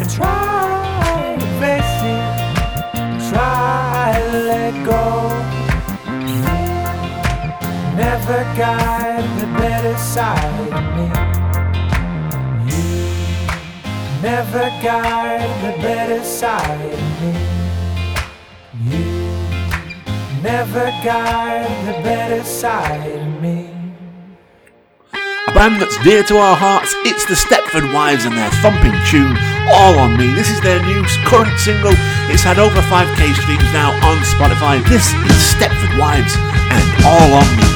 and 0.00 0.10
try 0.10 1.36
to 1.38 1.46
face 1.60 2.00
it, 2.14 2.24
try 3.30 4.14
to 4.30 4.38
let 4.50 4.74
go. 4.84 5.04
Never 7.96 8.42
got 8.56 9.22
the 9.38 9.46
better 9.58 9.96
side 9.98 10.72
of 10.72 10.84
me. 10.96 11.23
Never 14.24 14.70
got 14.82 15.38
the 15.60 15.82
better 15.82 16.24
side 16.24 16.80
of 16.80 16.98
me. 17.20 17.32
You 18.88 19.04
never 20.42 20.86
got 21.04 21.68
the 21.84 21.92
better 22.00 22.42
side 22.42 23.20
of 23.20 23.42
me. 23.42 23.68
A 25.12 25.52
band 25.52 25.78
that's 25.78 26.02
dear 26.02 26.22
to 26.22 26.38
our 26.38 26.56
hearts, 26.56 26.94
it's 27.04 27.26
the 27.26 27.34
Stepford 27.34 27.92
Wives 27.92 28.24
and 28.24 28.34
their 28.34 28.50
thumping 28.64 28.96
tune, 29.10 29.36
All 29.74 29.98
On 29.98 30.16
Me. 30.16 30.32
This 30.32 30.48
is 30.48 30.58
their 30.62 30.80
new 30.86 31.04
current 31.28 31.60
single. 31.60 31.92
It's 32.32 32.42
had 32.42 32.58
over 32.58 32.80
5k 32.80 33.34
streams 33.42 33.70
now 33.76 33.92
on 34.08 34.16
Spotify. 34.24 34.80
This 34.88 35.12
is 35.12 35.36
Stepford 35.52 36.00
Wives 36.00 36.34
and 36.72 37.04
All 37.04 37.30
On 37.44 37.56
Me. 37.58 37.73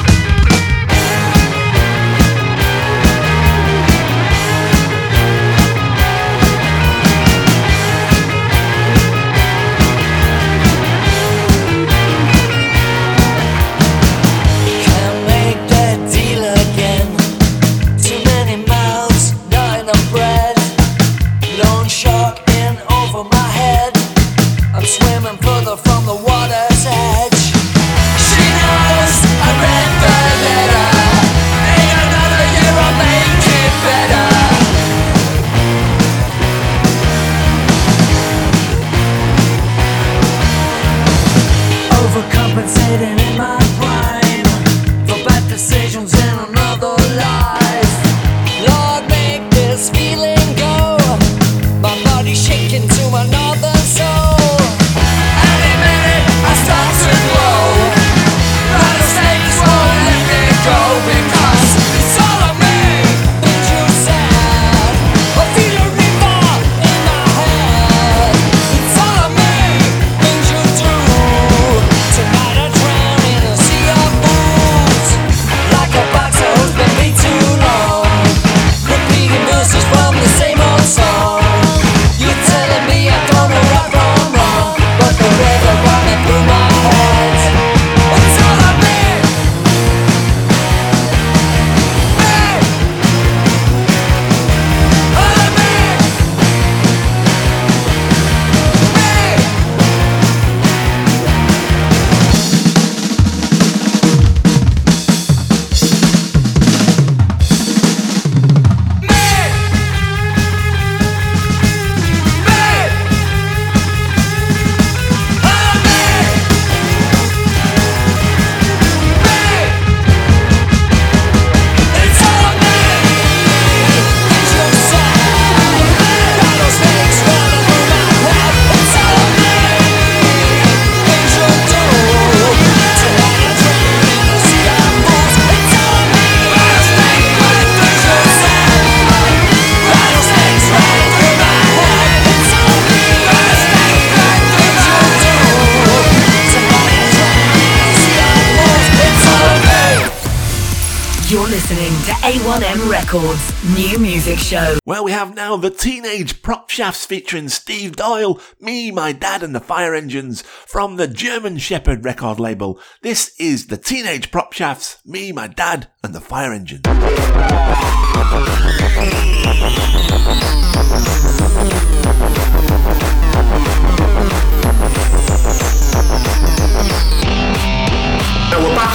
Show. 154.49 154.79
Well, 154.83 155.03
we 155.03 155.11
have 155.11 155.35
now 155.35 155.57
the 155.57 155.69
Teenage 155.69 156.41
Prop 156.41 156.71
Shafts 156.71 157.05
featuring 157.05 157.49
Steve 157.49 157.95
Doyle, 157.95 158.41
me, 158.59 158.89
my 158.89 159.11
dad, 159.11 159.43
and 159.43 159.53
the 159.53 159.59
Fire 159.59 159.93
Engines 159.93 160.41
from 160.41 160.95
the 160.95 161.07
German 161.07 161.59
Shepherd 161.59 162.03
record 162.03 162.39
label. 162.39 162.79
This 163.03 163.35
is 163.37 163.67
the 163.67 163.77
Teenage 163.77 164.31
Prop 164.31 164.53
Shafts, 164.53 165.05
me, 165.05 165.31
my 165.31 165.45
dad, 165.45 165.89
and 166.03 166.15
the 166.15 166.19
Fire 166.19 166.51
Engines. 166.51 166.81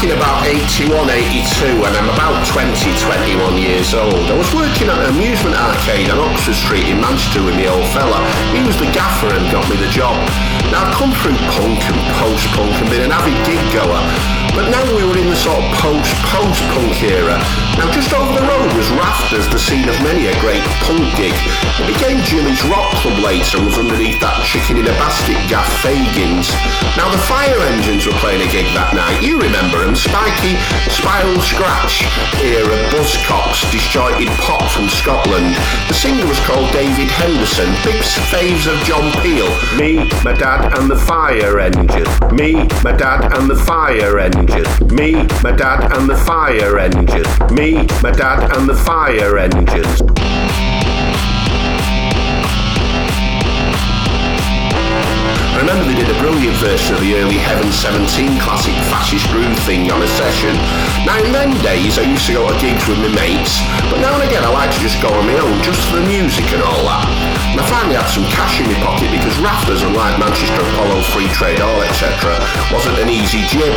Back 0.09 0.16
about 0.16 0.46
81, 0.46 1.11
82 1.11 1.84
and 1.84 1.96
I'm 1.96 2.09
about 2.11 2.46
20, 2.46 2.74
21 2.74 3.59
years 3.59 3.94
old. 3.94 4.14
I 4.14 4.36
was 4.36 4.52
working 4.55 4.88
at 4.88 4.98
an 4.98 5.14
amusement 5.14 5.57
arcade 5.57 6.11
on 6.11 6.18
Oxford 6.18 6.55
Street 6.55 6.88
in 6.88 7.00
Manchester 7.00 7.42
with 7.42 7.55
my 7.55 7.66
old 7.66 7.86
fella. 7.92 8.20
He 8.52 8.64
was 8.66 8.76
the 8.76 8.90
gaffer 8.92 9.32
and 9.32 9.50
got 9.52 9.68
me 9.70 9.76
the 9.76 9.88
job. 9.88 10.16
Now 10.70 10.84
I've 10.84 10.94
come 10.94 11.12
through 11.22 11.36
punk 11.57 11.80
and 11.80 12.00
post-punk 12.20 12.72
and 12.80 12.90
been 12.90 13.02
an 13.02 13.12
avid 13.12 13.36
gig 13.46 13.61
goer. 13.72 14.43
But 14.55 14.70
now 14.70 14.86
we 14.94 15.02
were 15.02 15.18
in 15.18 15.26
the 15.26 15.34
sort 15.34 15.59
of 15.59 15.66
post-post-punk 15.82 17.02
era. 17.02 17.34
Now 17.74 17.90
just 17.90 18.14
over 18.14 18.30
the 18.38 18.46
road 18.46 18.70
was 18.78 18.86
Rafters, 18.94 19.50
the 19.50 19.59
scene 19.59 19.88
of 19.90 19.98
many 20.07 20.30
a 20.30 20.34
great 20.38 20.62
punk 20.86 21.02
gig. 21.18 21.34
It 21.82 21.90
became 21.90 22.22
Jimmy's 22.22 22.62
Rock 22.70 22.94
Club 23.02 23.18
later 23.18 23.59
and 23.59 23.66
was 23.66 23.74
underneath 23.82 24.22
that 24.22 24.46
chicken 24.46 24.78
in 24.78 24.86
a 24.86 24.94
basket 24.94 25.34
gaff 25.50 25.66
Fagins. 25.82 26.55
Now 26.94 27.11
the 27.11 27.18
Fire 27.26 27.59
Engines 27.74 28.07
were 28.07 28.14
playing 28.22 28.46
a 28.46 28.50
gig 28.55 28.70
that 28.78 28.94
night. 28.94 29.18
You 29.26 29.42
remember 29.42 29.82
them, 29.82 29.98
spiky, 29.98 30.55
spiral 30.86 31.42
scratch 31.42 32.07
era 32.38 32.78
buzzcocks, 32.94 33.66
disjointed 33.74 34.30
pop 34.38 34.62
from 34.70 34.86
Scotland. 34.86 35.59
The 35.90 35.98
singer 35.98 36.30
was 36.30 36.38
called 36.46 36.70
David 36.70 37.11
Henderson, 37.11 37.74
big 37.82 37.98
faves 38.30 38.70
of 38.70 38.78
John 38.86 39.11
Peel. 39.18 39.50
Me, 39.74 40.07
my 40.22 40.30
dad 40.38 40.78
and 40.78 40.86
the 40.86 40.96
Fire 40.96 41.59
Engine. 41.59 42.07
Me, 42.30 42.55
my 42.86 42.94
dad 42.94 43.34
and 43.34 43.50
the 43.50 43.59
Fire 43.59 44.22
Engine. 44.22 44.43
Me, 44.45 45.14
my 45.42 45.53
dad 45.57 45.90
and 45.97 46.09
the 46.09 46.16
Fire 46.16 46.78
Engine. 46.78 47.24
Me, 47.55 47.86
my 48.03 48.11
dad 48.11 48.55
and 48.55 48.68
the 48.68 48.74
Fire 48.74 49.38
Engines. 49.38 50.03
I 55.49 55.57
remember 55.57 55.84
they 55.84 55.97
did 55.97 56.14
a 56.14 56.18
brilliant 56.20 56.57
version 56.57 56.95
of 56.95 57.01
the 57.01 57.16
early 57.16 57.38
Heaven 57.38 57.72
17 57.72 58.38
classic 58.38 58.74
fascist 58.92 59.26
groove 59.32 59.59
thing 59.61 59.90
on 59.90 60.03
a 60.03 60.09
session. 60.09 60.53
Now 61.09 61.16
in 61.24 61.32
them 61.32 61.57
days 61.62 61.97
I 61.99 62.03
used 62.03 62.26
to 62.26 62.34
go 62.34 62.47
to 62.47 62.61
gigs 62.61 62.86
with 62.86 62.99
my 62.99 63.09
mates, 63.16 63.64
but 63.88 64.01
now 64.01 64.12
and 64.12 64.28
again 64.28 64.45
I 64.45 64.53
like 64.53 64.70
to 64.74 64.80
just 64.80 65.01
go 65.01 65.09
on 65.09 65.24
my 65.24 65.38
own 65.40 65.62
just 65.62 65.80
for 65.88 65.97
the 65.97 66.07
music 66.07 66.45
and 66.53 66.62
all 66.62 66.84
that. 66.84 67.24
And 67.55 67.62
I 67.62 67.70
finally 67.70 67.94
had 67.94 68.11
some 68.11 68.26
cash 68.34 68.59
in 68.59 68.66
my 68.66 68.74
pocket 68.82 69.14
because 69.14 69.38
Rafters, 69.38 69.86
unlike 69.86 70.18
Manchester 70.18 70.59
Apollo, 70.59 71.07
Free 71.14 71.30
Trade 71.30 71.62
Hall, 71.62 71.86
etc., 71.86 72.34
wasn't 72.74 72.98
an 72.98 73.07
easy 73.07 73.46
jib. 73.46 73.70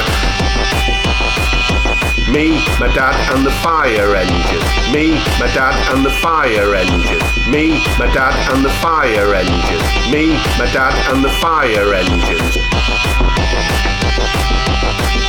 Me, 2.33 2.57
my 2.81 2.89
dad 2.97 3.13
and 3.37 3.45
the 3.45 3.53
fire 3.61 4.17
engine. 4.17 4.65
Me, 4.89 5.21
my 5.37 5.45
dad 5.53 5.77
and 5.93 6.03
the 6.03 6.09
fire 6.09 6.73
engine. 6.73 7.21
Me, 7.53 7.77
my 8.01 8.09
dad 8.17 8.33
and 8.49 8.65
the 8.65 8.73
fire 8.81 9.37
engine. 9.37 9.85
Me, 10.09 10.33
my 10.57 10.65
dad 10.73 10.97
and 11.13 11.23
the 11.23 11.29
fire 11.37 11.93
engines. 11.93 12.76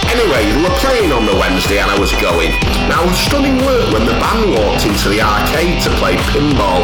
Anyway, 0.08 0.48
they 0.48 0.62
were 0.64 0.76
playing 0.80 1.12
on 1.12 1.28
the 1.28 1.36
Wednesday 1.36 1.78
and 1.78 1.90
I 1.90 1.98
was 2.00 2.12
going. 2.16 2.48
Now, 2.88 3.04
stunning 3.12 3.60
work 3.60 3.92
when 3.92 4.08
the 4.08 4.16
band 4.16 4.56
walked 4.56 4.88
into 4.88 5.12
the 5.12 5.20
arcade 5.20 5.84
to 5.84 5.90
play 6.00 6.16
pinball. 6.32 6.80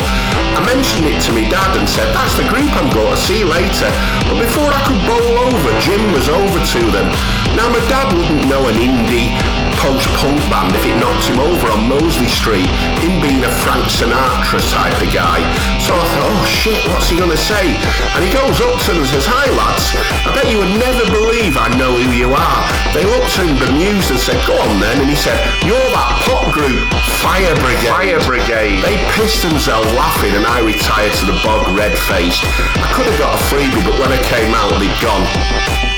I 0.55 0.61
mentioned 0.69 1.09
it 1.09 1.19
to 1.25 1.33
my 1.33 1.49
dad 1.49 1.73
and 1.81 1.89
said, 1.89 2.13
that's 2.13 2.37
the 2.37 2.45
group 2.53 2.69
I'm 2.77 2.93
going 2.93 3.17
to 3.17 3.21
see 3.21 3.43
later. 3.43 3.89
But 4.29 4.45
before 4.45 4.69
I 4.69 4.81
could 4.85 5.01
bowl 5.09 5.35
over, 5.41 5.71
Jim 5.81 6.13
was 6.13 6.29
over 6.29 6.61
to 6.61 6.81
them. 6.93 7.09
Now, 7.57 7.73
my 7.73 7.81
dad 7.89 8.13
wouldn't 8.13 8.45
know 8.45 8.69
an 8.69 8.77
indie 8.77 9.33
post-punk 9.81 10.39
band 10.51 10.75
if 10.77 10.85
it 10.87 10.97
knocked 11.01 11.27
him 11.27 11.39
over 11.41 11.71
on 11.71 11.89
Mosley 11.89 12.29
Street, 12.29 12.69
him 13.01 13.21
being 13.21 13.43
a 13.45 13.53
Frank 13.63 13.85
Sinatra 13.89 14.61
type 14.71 14.97
of 15.01 15.11
guy. 15.13 15.41
So 15.81 15.95
I 15.95 16.05
thought, 16.05 16.29
oh 16.31 16.45
shit, 16.45 16.81
what's 16.91 17.09
he 17.09 17.17
gonna 17.17 17.39
say? 17.39 17.75
And 18.15 18.23
he 18.25 18.31
goes 18.33 18.59
up 18.61 18.77
to 18.85 18.89
them 18.93 19.03
and 19.03 19.11
says, 19.11 19.27
hi 19.27 19.47
lads, 19.55 19.95
I 20.27 20.31
bet 20.35 20.51
you 20.51 20.59
would 20.61 20.75
never 20.77 21.05
believe 21.11 21.57
I 21.57 21.73
know 21.77 21.95
who 21.95 22.11
you 22.13 22.33
are. 22.35 22.63
They 22.93 23.05
looked 23.05 23.35
at 23.39 23.47
him 23.47 23.57
bemused 23.59 24.11
and 24.11 24.21
said, 24.21 24.39
go 24.47 24.57
on 24.59 24.81
then. 24.81 25.01
And 25.01 25.09
he 25.11 25.17
said, 25.17 25.37
you're 25.65 25.91
that 25.97 26.13
pop 26.27 26.53
group, 26.53 26.81
Fire 27.23 27.55
Brigade. 27.63 27.91
Fire 27.91 28.21
Brigade. 28.25 28.81
They 28.85 28.97
pissed 29.17 29.43
themselves 29.43 29.89
laughing 29.95 30.35
and 30.35 30.45
I 30.45 30.61
retired 30.61 31.15
to 31.21 31.25
the 31.27 31.37
bog 31.41 31.69
red-faced. 31.73 32.45
I 32.45 32.89
could 32.93 33.07
have 33.07 33.19
got 33.19 33.35
a 33.37 33.41
freebie, 33.49 33.85
but 33.85 33.97
when 33.99 34.13
I 34.13 34.21
came 34.29 34.53
out, 34.55 34.73
they'd 34.77 34.93
gone. 35.01 35.94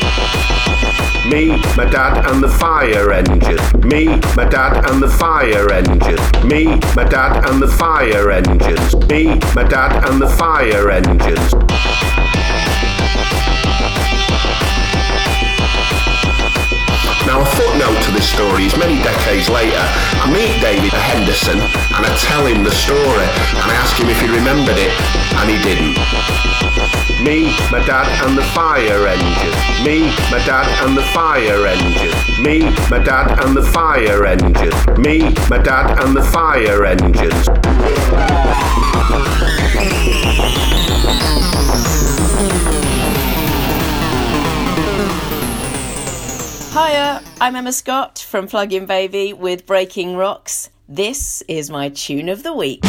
Me, 1.30 1.48
my 1.76 1.84
dad 1.84 2.24
and 2.30 2.40
the 2.40 2.48
fire 2.48 3.12
engine. 3.12 3.58
Me, 3.80 4.06
my 4.36 4.44
dad 4.48 4.88
and 4.88 5.02
the 5.02 5.08
fire 5.08 5.72
engine. 5.72 6.22
Me, 6.46 6.66
my 6.94 7.02
dad 7.02 7.44
and 7.50 7.60
the 7.60 7.66
fire 7.66 8.30
engines. 8.30 8.94
Me, 9.08 9.34
my 9.52 9.64
dad 9.64 10.08
and 10.08 10.22
the 10.22 10.28
fire 10.28 10.88
engines. 10.88 11.52
Now, 17.26 17.42
a 17.42 17.44
footnote 17.44 18.00
to 18.04 18.10
this 18.12 18.28
story 18.30 18.64
is 18.66 18.76
many 18.78 19.02
decades 19.02 19.48
later, 19.48 19.82
I 19.82 20.30
meet 20.30 20.62
David 20.62 20.92
Henderson 20.92 21.58
and 21.58 22.06
I 22.06 22.16
tell 22.18 22.46
him 22.46 22.62
the 22.62 22.70
story 22.70 23.26
and 23.58 23.66
I 23.66 23.74
ask 23.74 23.96
him 23.98 24.08
if 24.08 24.20
he 24.20 24.28
remembered 24.28 24.78
it, 24.78 24.94
and 25.34 25.50
he 25.50 25.58
didn't. 25.60 26.55
Me, 27.22 27.44
my 27.72 27.82
dad 27.86 28.06
and 28.26 28.36
the 28.36 28.42
fire 28.54 29.06
engine. 29.06 29.84
Me, 29.84 30.06
my 30.30 30.38
dad 30.44 30.66
and 30.86 30.96
the 30.96 31.02
fire 31.02 31.66
engine. 31.66 32.42
Me, 32.42 32.60
my 32.90 32.98
dad 32.98 33.38
and 33.44 33.56
the 33.56 33.62
fire 33.62 34.26
engine. 34.26 35.02
Me, 35.02 35.34
my 35.48 35.58
dad 35.58 35.98
and 36.04 36.14
the 36.14 36.22
fire 36.22 36.84
engines. 36.84 37.48
Hiya, 46.72 47.22
I'm 47.40 47.56
Emma 47.56 47.72
Scott 47.72 48.18
from 48.18 48.46
Plug-in 48.46 48.84
Baby 48.86 49.32
with 49.32 49.64
Breaking 49.66 50.16
Rocks. 50.16 50.68
This 50.88 51.42
is 51.48 51.70
my 51.70 51.88
tune 51.88 52.28
of 52.28 52.42
the 52.42 52.52
week. 52.52 52.84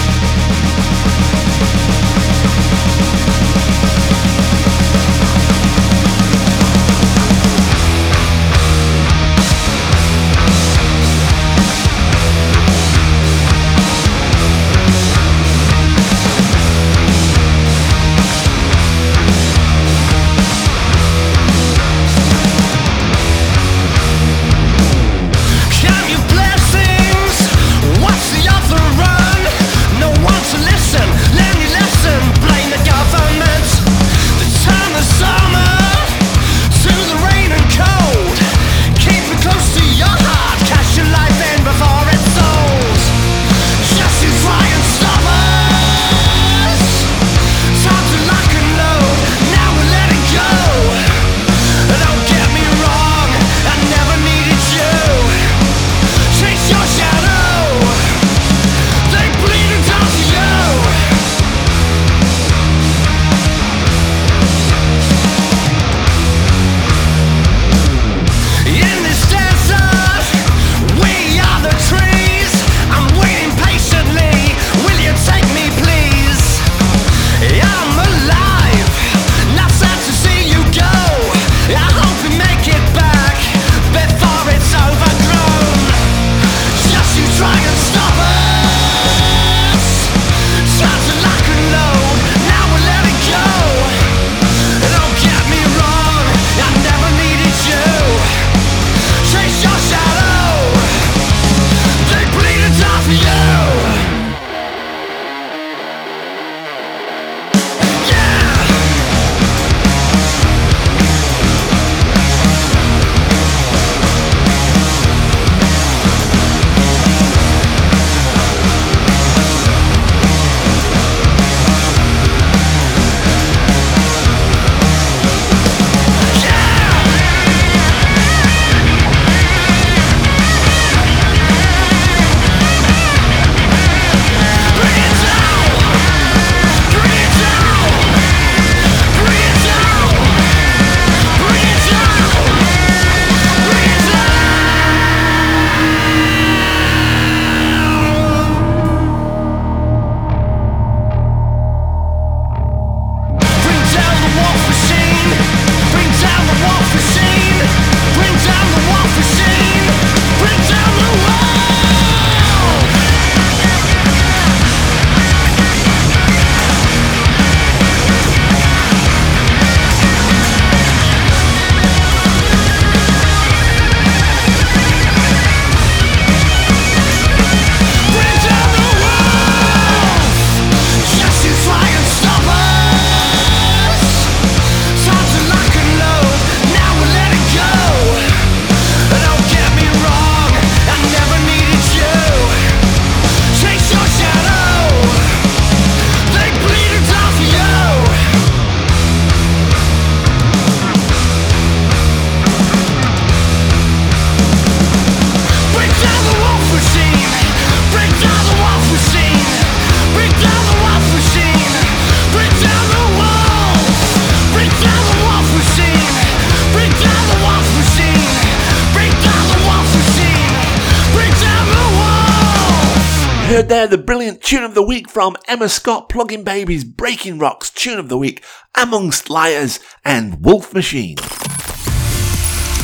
Heard 223.57 223.69
there 223.69 223.87
the 223.87 223.97
brilliant 223.97 224.39
tune 224.39 224.63
of 224.63 224.75
the 224.75 224.83
week 224.83 225.09
from 225.09 225.35
Emma 225.47 225.67
Scott, 225.67 226.09
Plug-in 226.09 226.43
Babies, 226.43 226.83
Breaking 226.83 227.39
Rocks, 227.39 227.71
tune 227.71 227.97
of 227.97 228.07
the 228.07 228.15
week, 228.15 228.43
Amongst 228.75 229.31
Liars, 229.31 229.79
and 230.05 230.45
Wolf 230.45 230.75
Machine. 230.75 231.15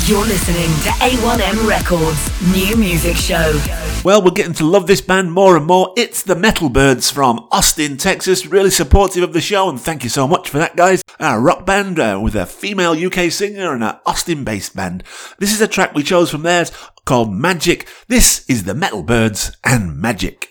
You're 0.08 0.26
listening 0.26 0.72
to 0.82 0.90
A1M 1.00 1.70
Records 1.70 2.52
New 2.56 2.76
Music 2.76 3.16
Show. 3.16 3.83
Well, 4.04 4.22
we're 4.22 4.32
getting 4.32 4.54
to 4.56 4.66
love 4.66 4.86
this 4.86 5.00
band 5.00 5.32
more 5.32 5.56
and 5.56 5.66
more. 5.66 5.94
It's 5.96 6.24
the 6.24 6.36
Metal 6.36 6.68
Byrds 6.68 7.10
from 7.10 7.48
Austin, 7.54 7.96
Texas. 7.96 8.46
Really 8.46 8.70
supportive 8.70 9.24
of 9.24 9.32
the 9.32 9.40
show, 9.40 9.70
and 9.70 9.80
thank 9.80 10.04
you 10.04 10.10
so 10.10 10.28
much 10.28 10.50
for 10.50 10.58
that, 10.58 10.76
guys. 10.76 11.02
A 11.22 11.40
rock 11.40 11.66
band 11.66 12.00
uh, 12.00 12.20
with 12.22 12.36
a 12.36 12.46
female 12.46 12.92
UK 12.92 13.32
singer 13.32 13.74
and 13.74 13.82
an 13.82 13.96
Austin 14.06 14.44
based 14.44 14.76
band. 14.76 15.06
This 15.40 15.54
is 15.54 15.62
a 15.62 15.70
track 15.70 15.96
we 15.96 16.04
chose 16.04 16.30
from 16.30 16.42
theirs 16.42 16.70
called 17.06 17.30
Magik. 17.30 17.88
This 18.10 18.44
is 18.50 18.66
the 18.66 18.74
Metal 18.74 19.04
Byrds 19.04 19.56
and 19.64 20.04
Magik. 20.04 20.48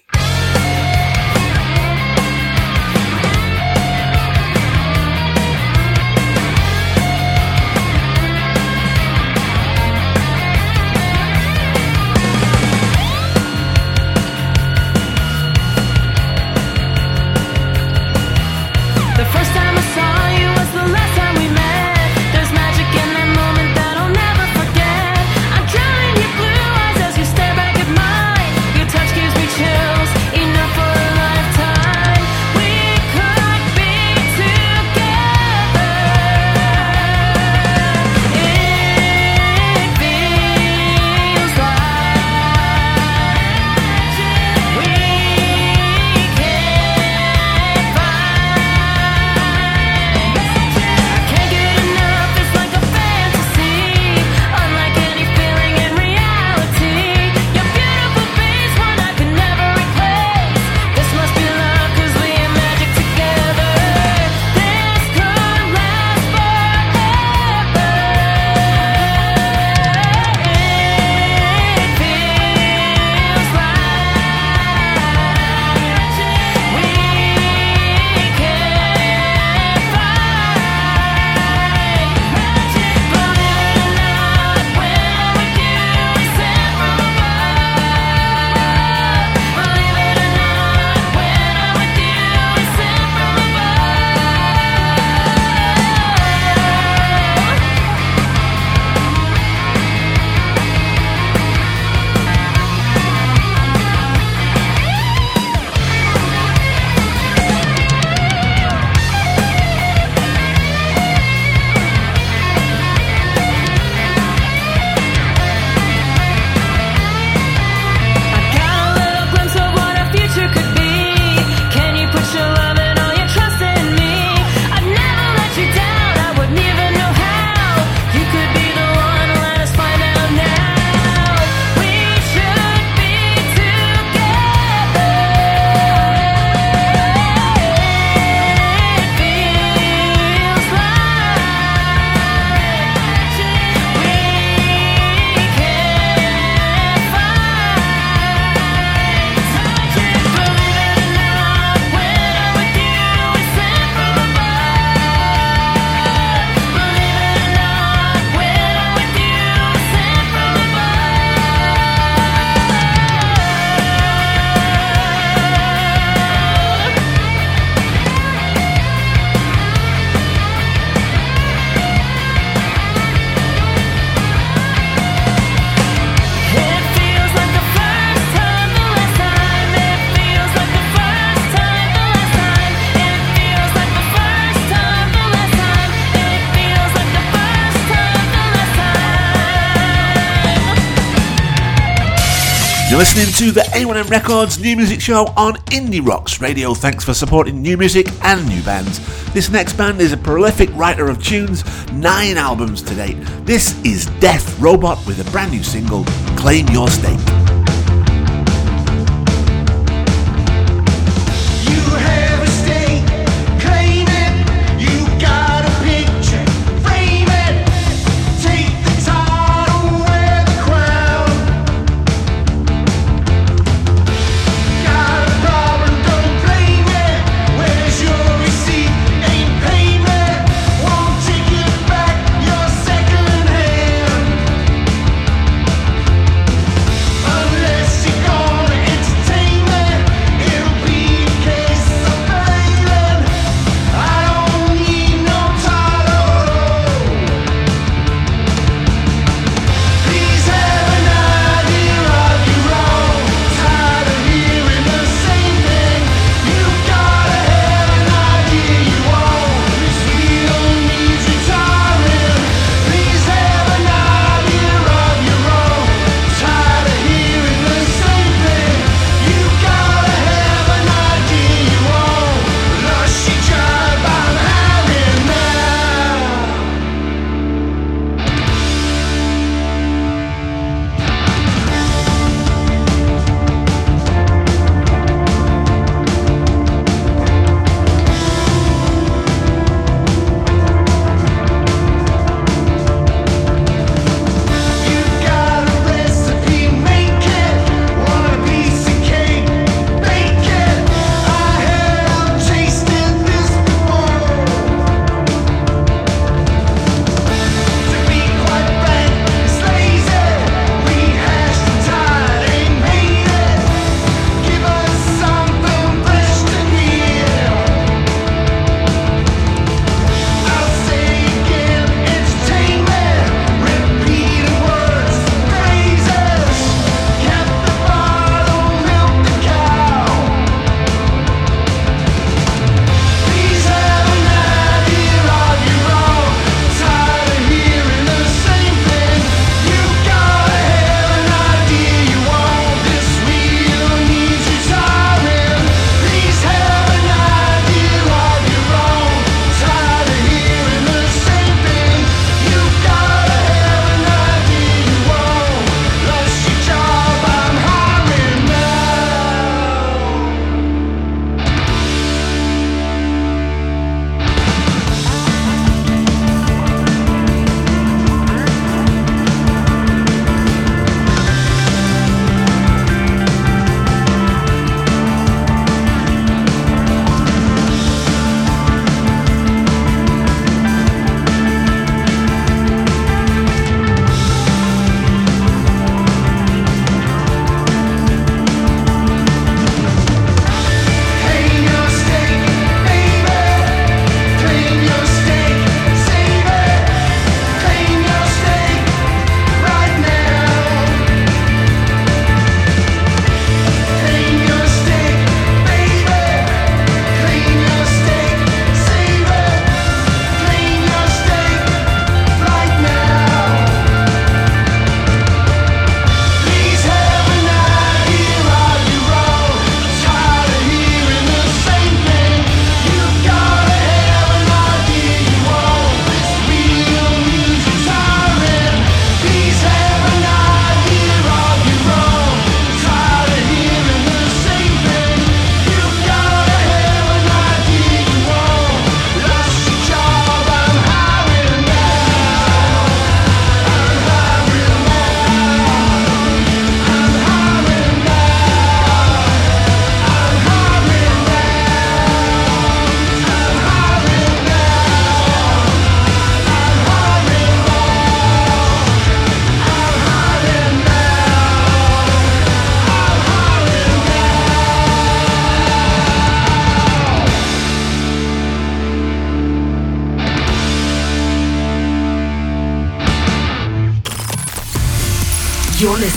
You're 192.93 192.99
listening 192.99 193.33
to 193.37 193.53
the 193.53 193.63
A1M 193.73 194.11
Records 194.11 194.59
New 194.59 194.77
Music 194.77 195.01
Show 195.01 195.25
on 195.35 195.55
Indie 195.71 196.07
Rocks 196.07 196.43
Radio. 196.43 196.75
Thanks 196.75 197.03
for 197.03 197.15
supporting 197.15 197.63
new 197.63 197.79
music 197.79 198.07
and 198.23 198.47
new 198.47 198.63
bands. 198.65 199.01
This 199.33 199.49
next 199.49 199.79
band 199.79 200.03
is 200.03 200.13
a 200.13 200.17
prolific 200.19 200.69
writer 200.75 201.09
of 201.09 201.25
tunes, 201.25 201.65
nine 201.91 202.37
albums 202.37 202.83
to 202.83 202.95
date. 202.95 203.17
This 203.47 203.83
is 203.83 204.05
Def 204.21 204.61
Robot 204.61 204.99
with 205.07 205.27
a 205.27 205.31
brand 205.31 205.53
new 205.53 205.63
single, 205.63 206.05
Claim 206.37 206.69
Your 206.69 206.89
Stake. 206.89 207.52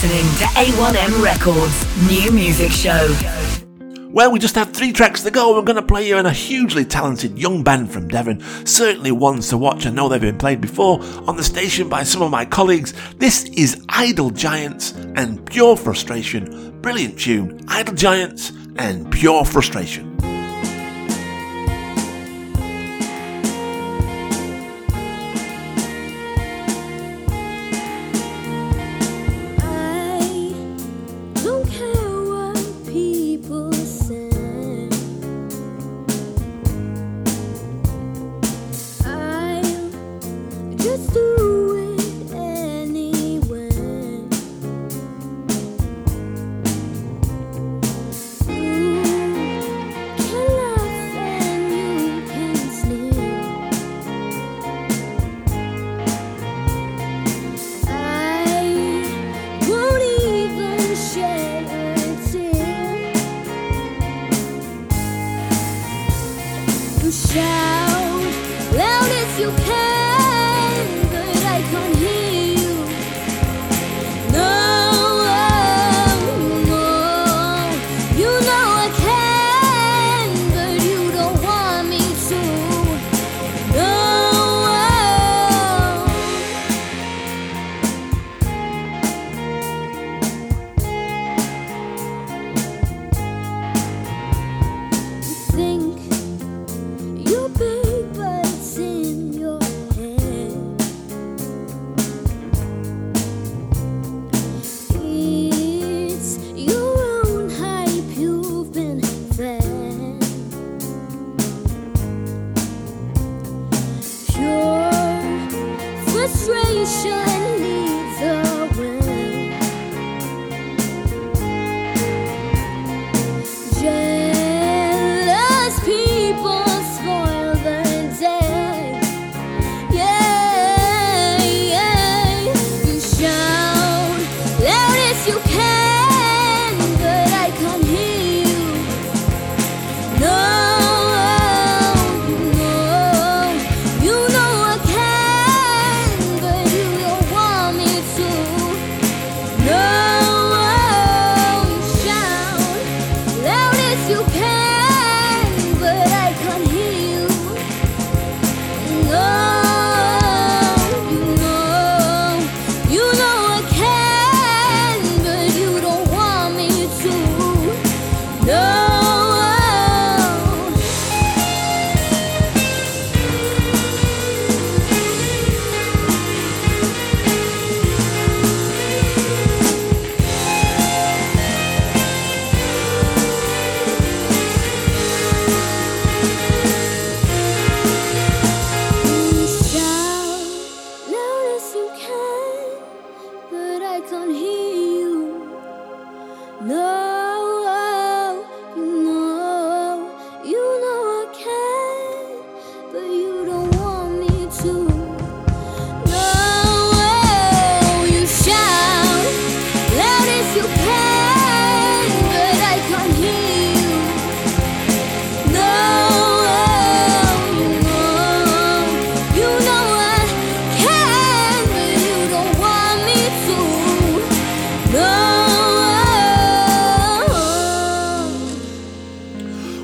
listening 0.06 0.38
to 0.38 0.46
A1M 0.54 1.24
Records 1.24 2.08
New 2.08 2.32
Music 2.32 2.72
Show. 2.72 3.16
Well, 4.12 4.32
we 4.32 4.38
just 4.38 4.54
have 4.54 4.72
three 4.72 4.94
tracks 4.94 5.24
to 5.24 5.32
go. 5.32 5.56
We're 5.56 5.64
going 5.64 5.78
to 5.78 5.82
play 5.82 6.08
you 6.08 6.18
in 6.18 6.28
a 6.28 6.32
hugely 6.32 6.86
talented 6.86 7.40
young 7.40 7.64
band 7.64 7.92
from 7.92 8.08
Devon. 8.08 8.40
Certainly 8.66 9.14
ones 9.14 9.50
to 9.50 9.58
watch. 9.58 9.88
I 9.88 9.90
know 9.90 10.08
they've 10.08 10.22
been 10.22 10.38
played 10.38 10.62
before 10.62 11.02
on 11.28 11.38
the 11.38 11.44
station 11.44 11.90
by 11.90 12.04
some 12.04 12.22
of 12.22 12.30
my 12.30 12.46
colleagues. 12.46 12.94
This 13.16 13.46
is 13.46 13.84
Idol 13.90 14.30
Giants 14.30 14.92
and 15.16 15.44
Pure 15.46 15.78
Frustration. 15.78 16.80
Brilliant 16.82 17.20
tune. 17.20 17.62
Idol 17.68 17.96
Giants 17.96 18.52
and 18.76 19.12
Pure 19.12 19.46
Frustration. 19.46 20.15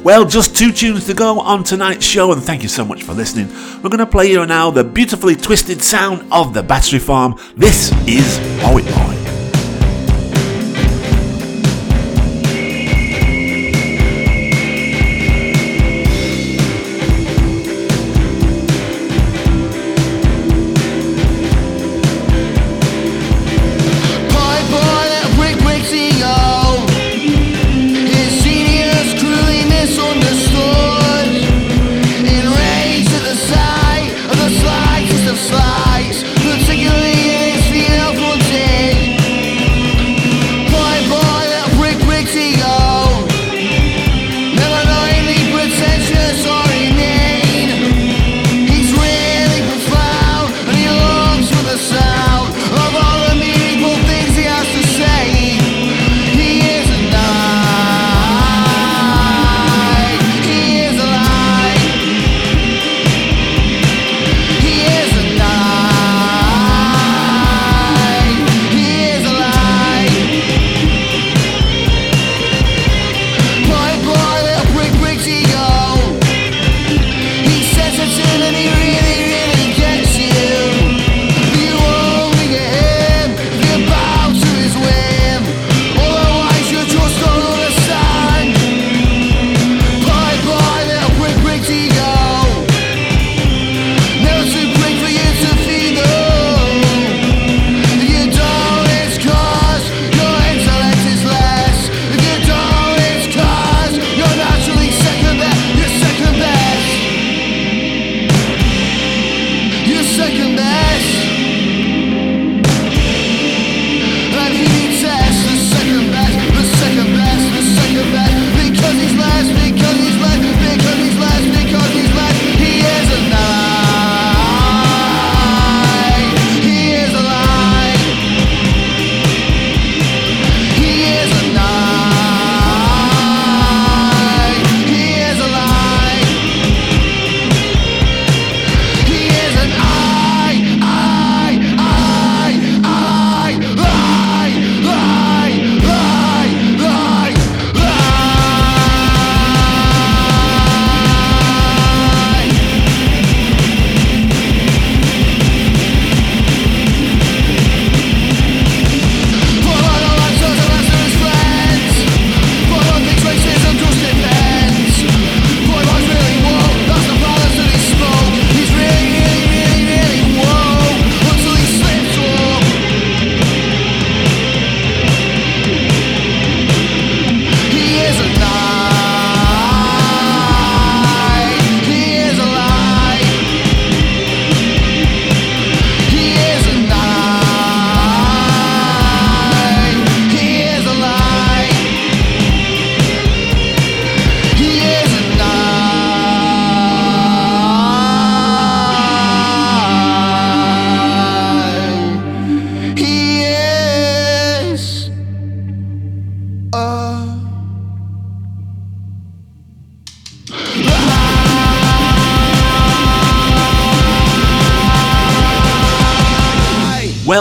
Well, 0.04 0.26
just 0.26 0.58
two 0.58 0.72
tunes 0.72 1.06
to 1.06 1.14
go 1.14 1.40
on 1.40 1.64
tonight's 1.64 2.04
show, 2.04 2.32
and 2.32 2.42
thank 2.42 2.64
you 2.64 2.70
so 2.70 2.84
much 2.84 3.04
for 3.04 3.14
listening. 3.14 3.50
We're 3.84 3.92
going 3.92 4.00
to 4.00 4.08
play 4.08 4.32
you 4.32 4.44
now 4.48 4.72
the 4.72 4.84
beautifully 4.84 5.36
twisted 5.36 5.84
sound 5.84 6.28
of 6.32 6.56
the 6.56 6.64
Battery 6.64 6.98
Farm. 6.98 7.36
This 7.56 7.92
is 8.08 8.40
Poet 8.64 8.86
Boy. 8.86 9.21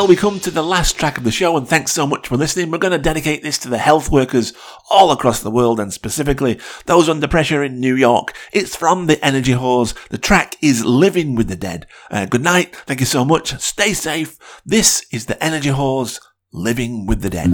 Well, 0.01 0.09
we 0.09 0.17
come 0.17 0.41
to 0.41 0.51
the 0.51 0.63
last 0.63 0.97
track 0.97 1.19
of 1.19 1.25
the 1.25 1.31
show, 1.31 1.59
and 1.59 1.69
thanks 1.69 1.93
so 1.93 2.07
much 2.07 2.27
for 2.27 2.39
listening. 2.39 2.71
We're 2.71 2.79
going 2.79 2.93
to 2.93 2.99
dedicate 2.99 3.43
this 3.43 3.59
to 3.59 3.69
the 3.69 3.77
health 3.77 4.11
workers 4.11 4.55
all 4.89 5.11
across 5.11 5.43
the 5.43 5.51
world, 5.51 5.79
and 5.79 5.93
specifically 5.93 6.59
those 6.87 7.07
under 7.07 7.29
pressure 7.29 7.63
in 7.63 7.81
New 7.81 7.95
York. 7.95 8.35
It's 8.51 8.75
from 8.75 9.09
the 9.09 9.23
Energy 9.23 9.53
Whores. 9.53 9.93
The 10.09 10.17
track 10.17 10.57
is 10.63 10.87
Living 10.87 11.35
with 11.35 11.49
the 11.49 11.55
Dead. 11.55 11.87
Uh, 12.11 12.25
good 12.25 12.43
night. 12.43 12.75
Thank 12.87 13.01
you 13.01 13.05
so 13.05 13.27
much. 13.27 13.51
Stay 13.61 13.93
safe. 13.93 14.39
This 14.65 15.05
is 15.13 15.27
the 15.27 15.45
Energy 15.45 15.69
Whores 15.69 16.19
Living 16.51 17.05
with 17.05 17.21
the 17.21 17.29
Dead. 17.29 17.51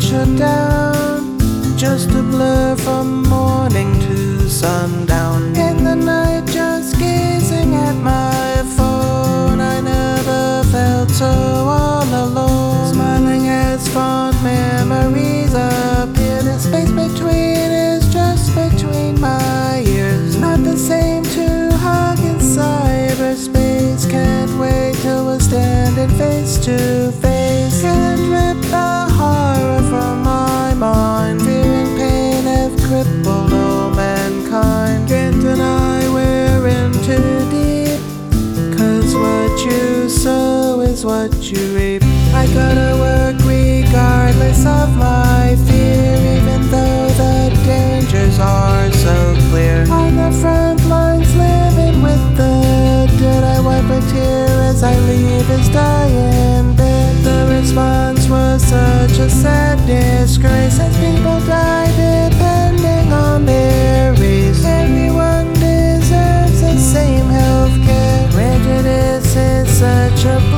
Shut 0.00 0.38
down. 0.38 0.77
Just 1.98 2.10
a 2.10 2.22
blur 2.22 2.76
from 2.76 3.24
morning 3.24 3.98
to 4.02 4.48
sundown. 4.48 5.42
In 5.56 5.82
the 5.82 5.96
night, 5.96 6.46
just 6.46 6.96
gazing 6.96 7.74
at 7.74 7.96
my 7.96 8.62
phone. 8.76 9.60
I 9.60 9.80
never 9.80 10.62
felt 10.70 11.10
so 11.10 11.26
all 11.26 12.04
alone. 12.04 12.94
Smiling 12.94 13.48
as 13.48 13.88
fond 13.88 14.40
memories 14.44 15.52
appear. 15.54 16.40
The 16.40 16.60
space 16.60 16.92
between 16.92 17.72
is 17.90 18.12
just 18.12 18.54
between 18.54 19.20
my 19.20 19.82
ears. 19.84 20.36
Not 20.38 20.62
the 20.62 20.76
same 20.76 21.24
to 21.24 21.76
hug 21.78 22.20
in 22.20 22.36
cyberspace. 22.36 24.08
Can't 24.08 24.56
wait 24.60 24.94
till 25.02 25.24
we're 25.24 25.40
standing 25.40 26.10
face 26.16 26.58
to 26.58 27.10
face. 27.20 27.82
Can't 27.82 28.20
rip 28.30 28.62
the 28.70 29.12
horror 29.18 29.82
from 29.90 30.22
my 30.22 30.74
mind. 30.74 31.47
Crippled 32.88 33.52
all 33.52 33.90
mankind. 33.90 35.08
Can't 35.08 35.42
deny 35.42 36.08
we're 36.08 36.68
in 36.68 36.90
too 37.04 37.38
deep. 37.50 38.00
Cause 38.78 39.14
what 39.14 39.62
you 39.62 40.08
sow 40.08 40.80
is 40.80 41.04
what 41.04 41.34
you 41.50 41.76
reap. 41.76 42.02
I 42.32 42.46
gotta 42.46 42.96
work 42.98 43.44
regardless 43.44 44.64
of 44.64 44.96
my 44.96 45.54
fear, 45.66 46.16
even 46.38 46.70
though 46.70 47.08
the 47.20 47.60
dangers 47.66 48.38
are 48.38 48.90
so 48.92 49.36
clear. 49.50 49.86
On 49.90 50.16
the 50.16 50.32
front 50.40 50.82
lines, 50.86 51.28
living 51.36 52.00
with 52.00 52.36
the 52.38 53.12
dead, 53.18 53.44
I 53.44 53.60
wipe 53.60 53.84
a 53.84 54.00
tear 54.12 54.48
as 54.62 54.82
I 54.82 54.98
leave 55.00 55.46
his 55.46 55.68
dying 55.68 56.74
bed. 56.74 57.16
The 57.22 57.54
response 57.60 58.30
was 58.30 58.62
such 58.62 59.18
a 59.18 59.28
sad 59.28 59.76
disgrace 59.86 60.80
as 60.80 60.96
people 60.96 61.38
die 61.46 61.87
is 70.18 70.57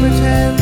pretend 0.00 0.61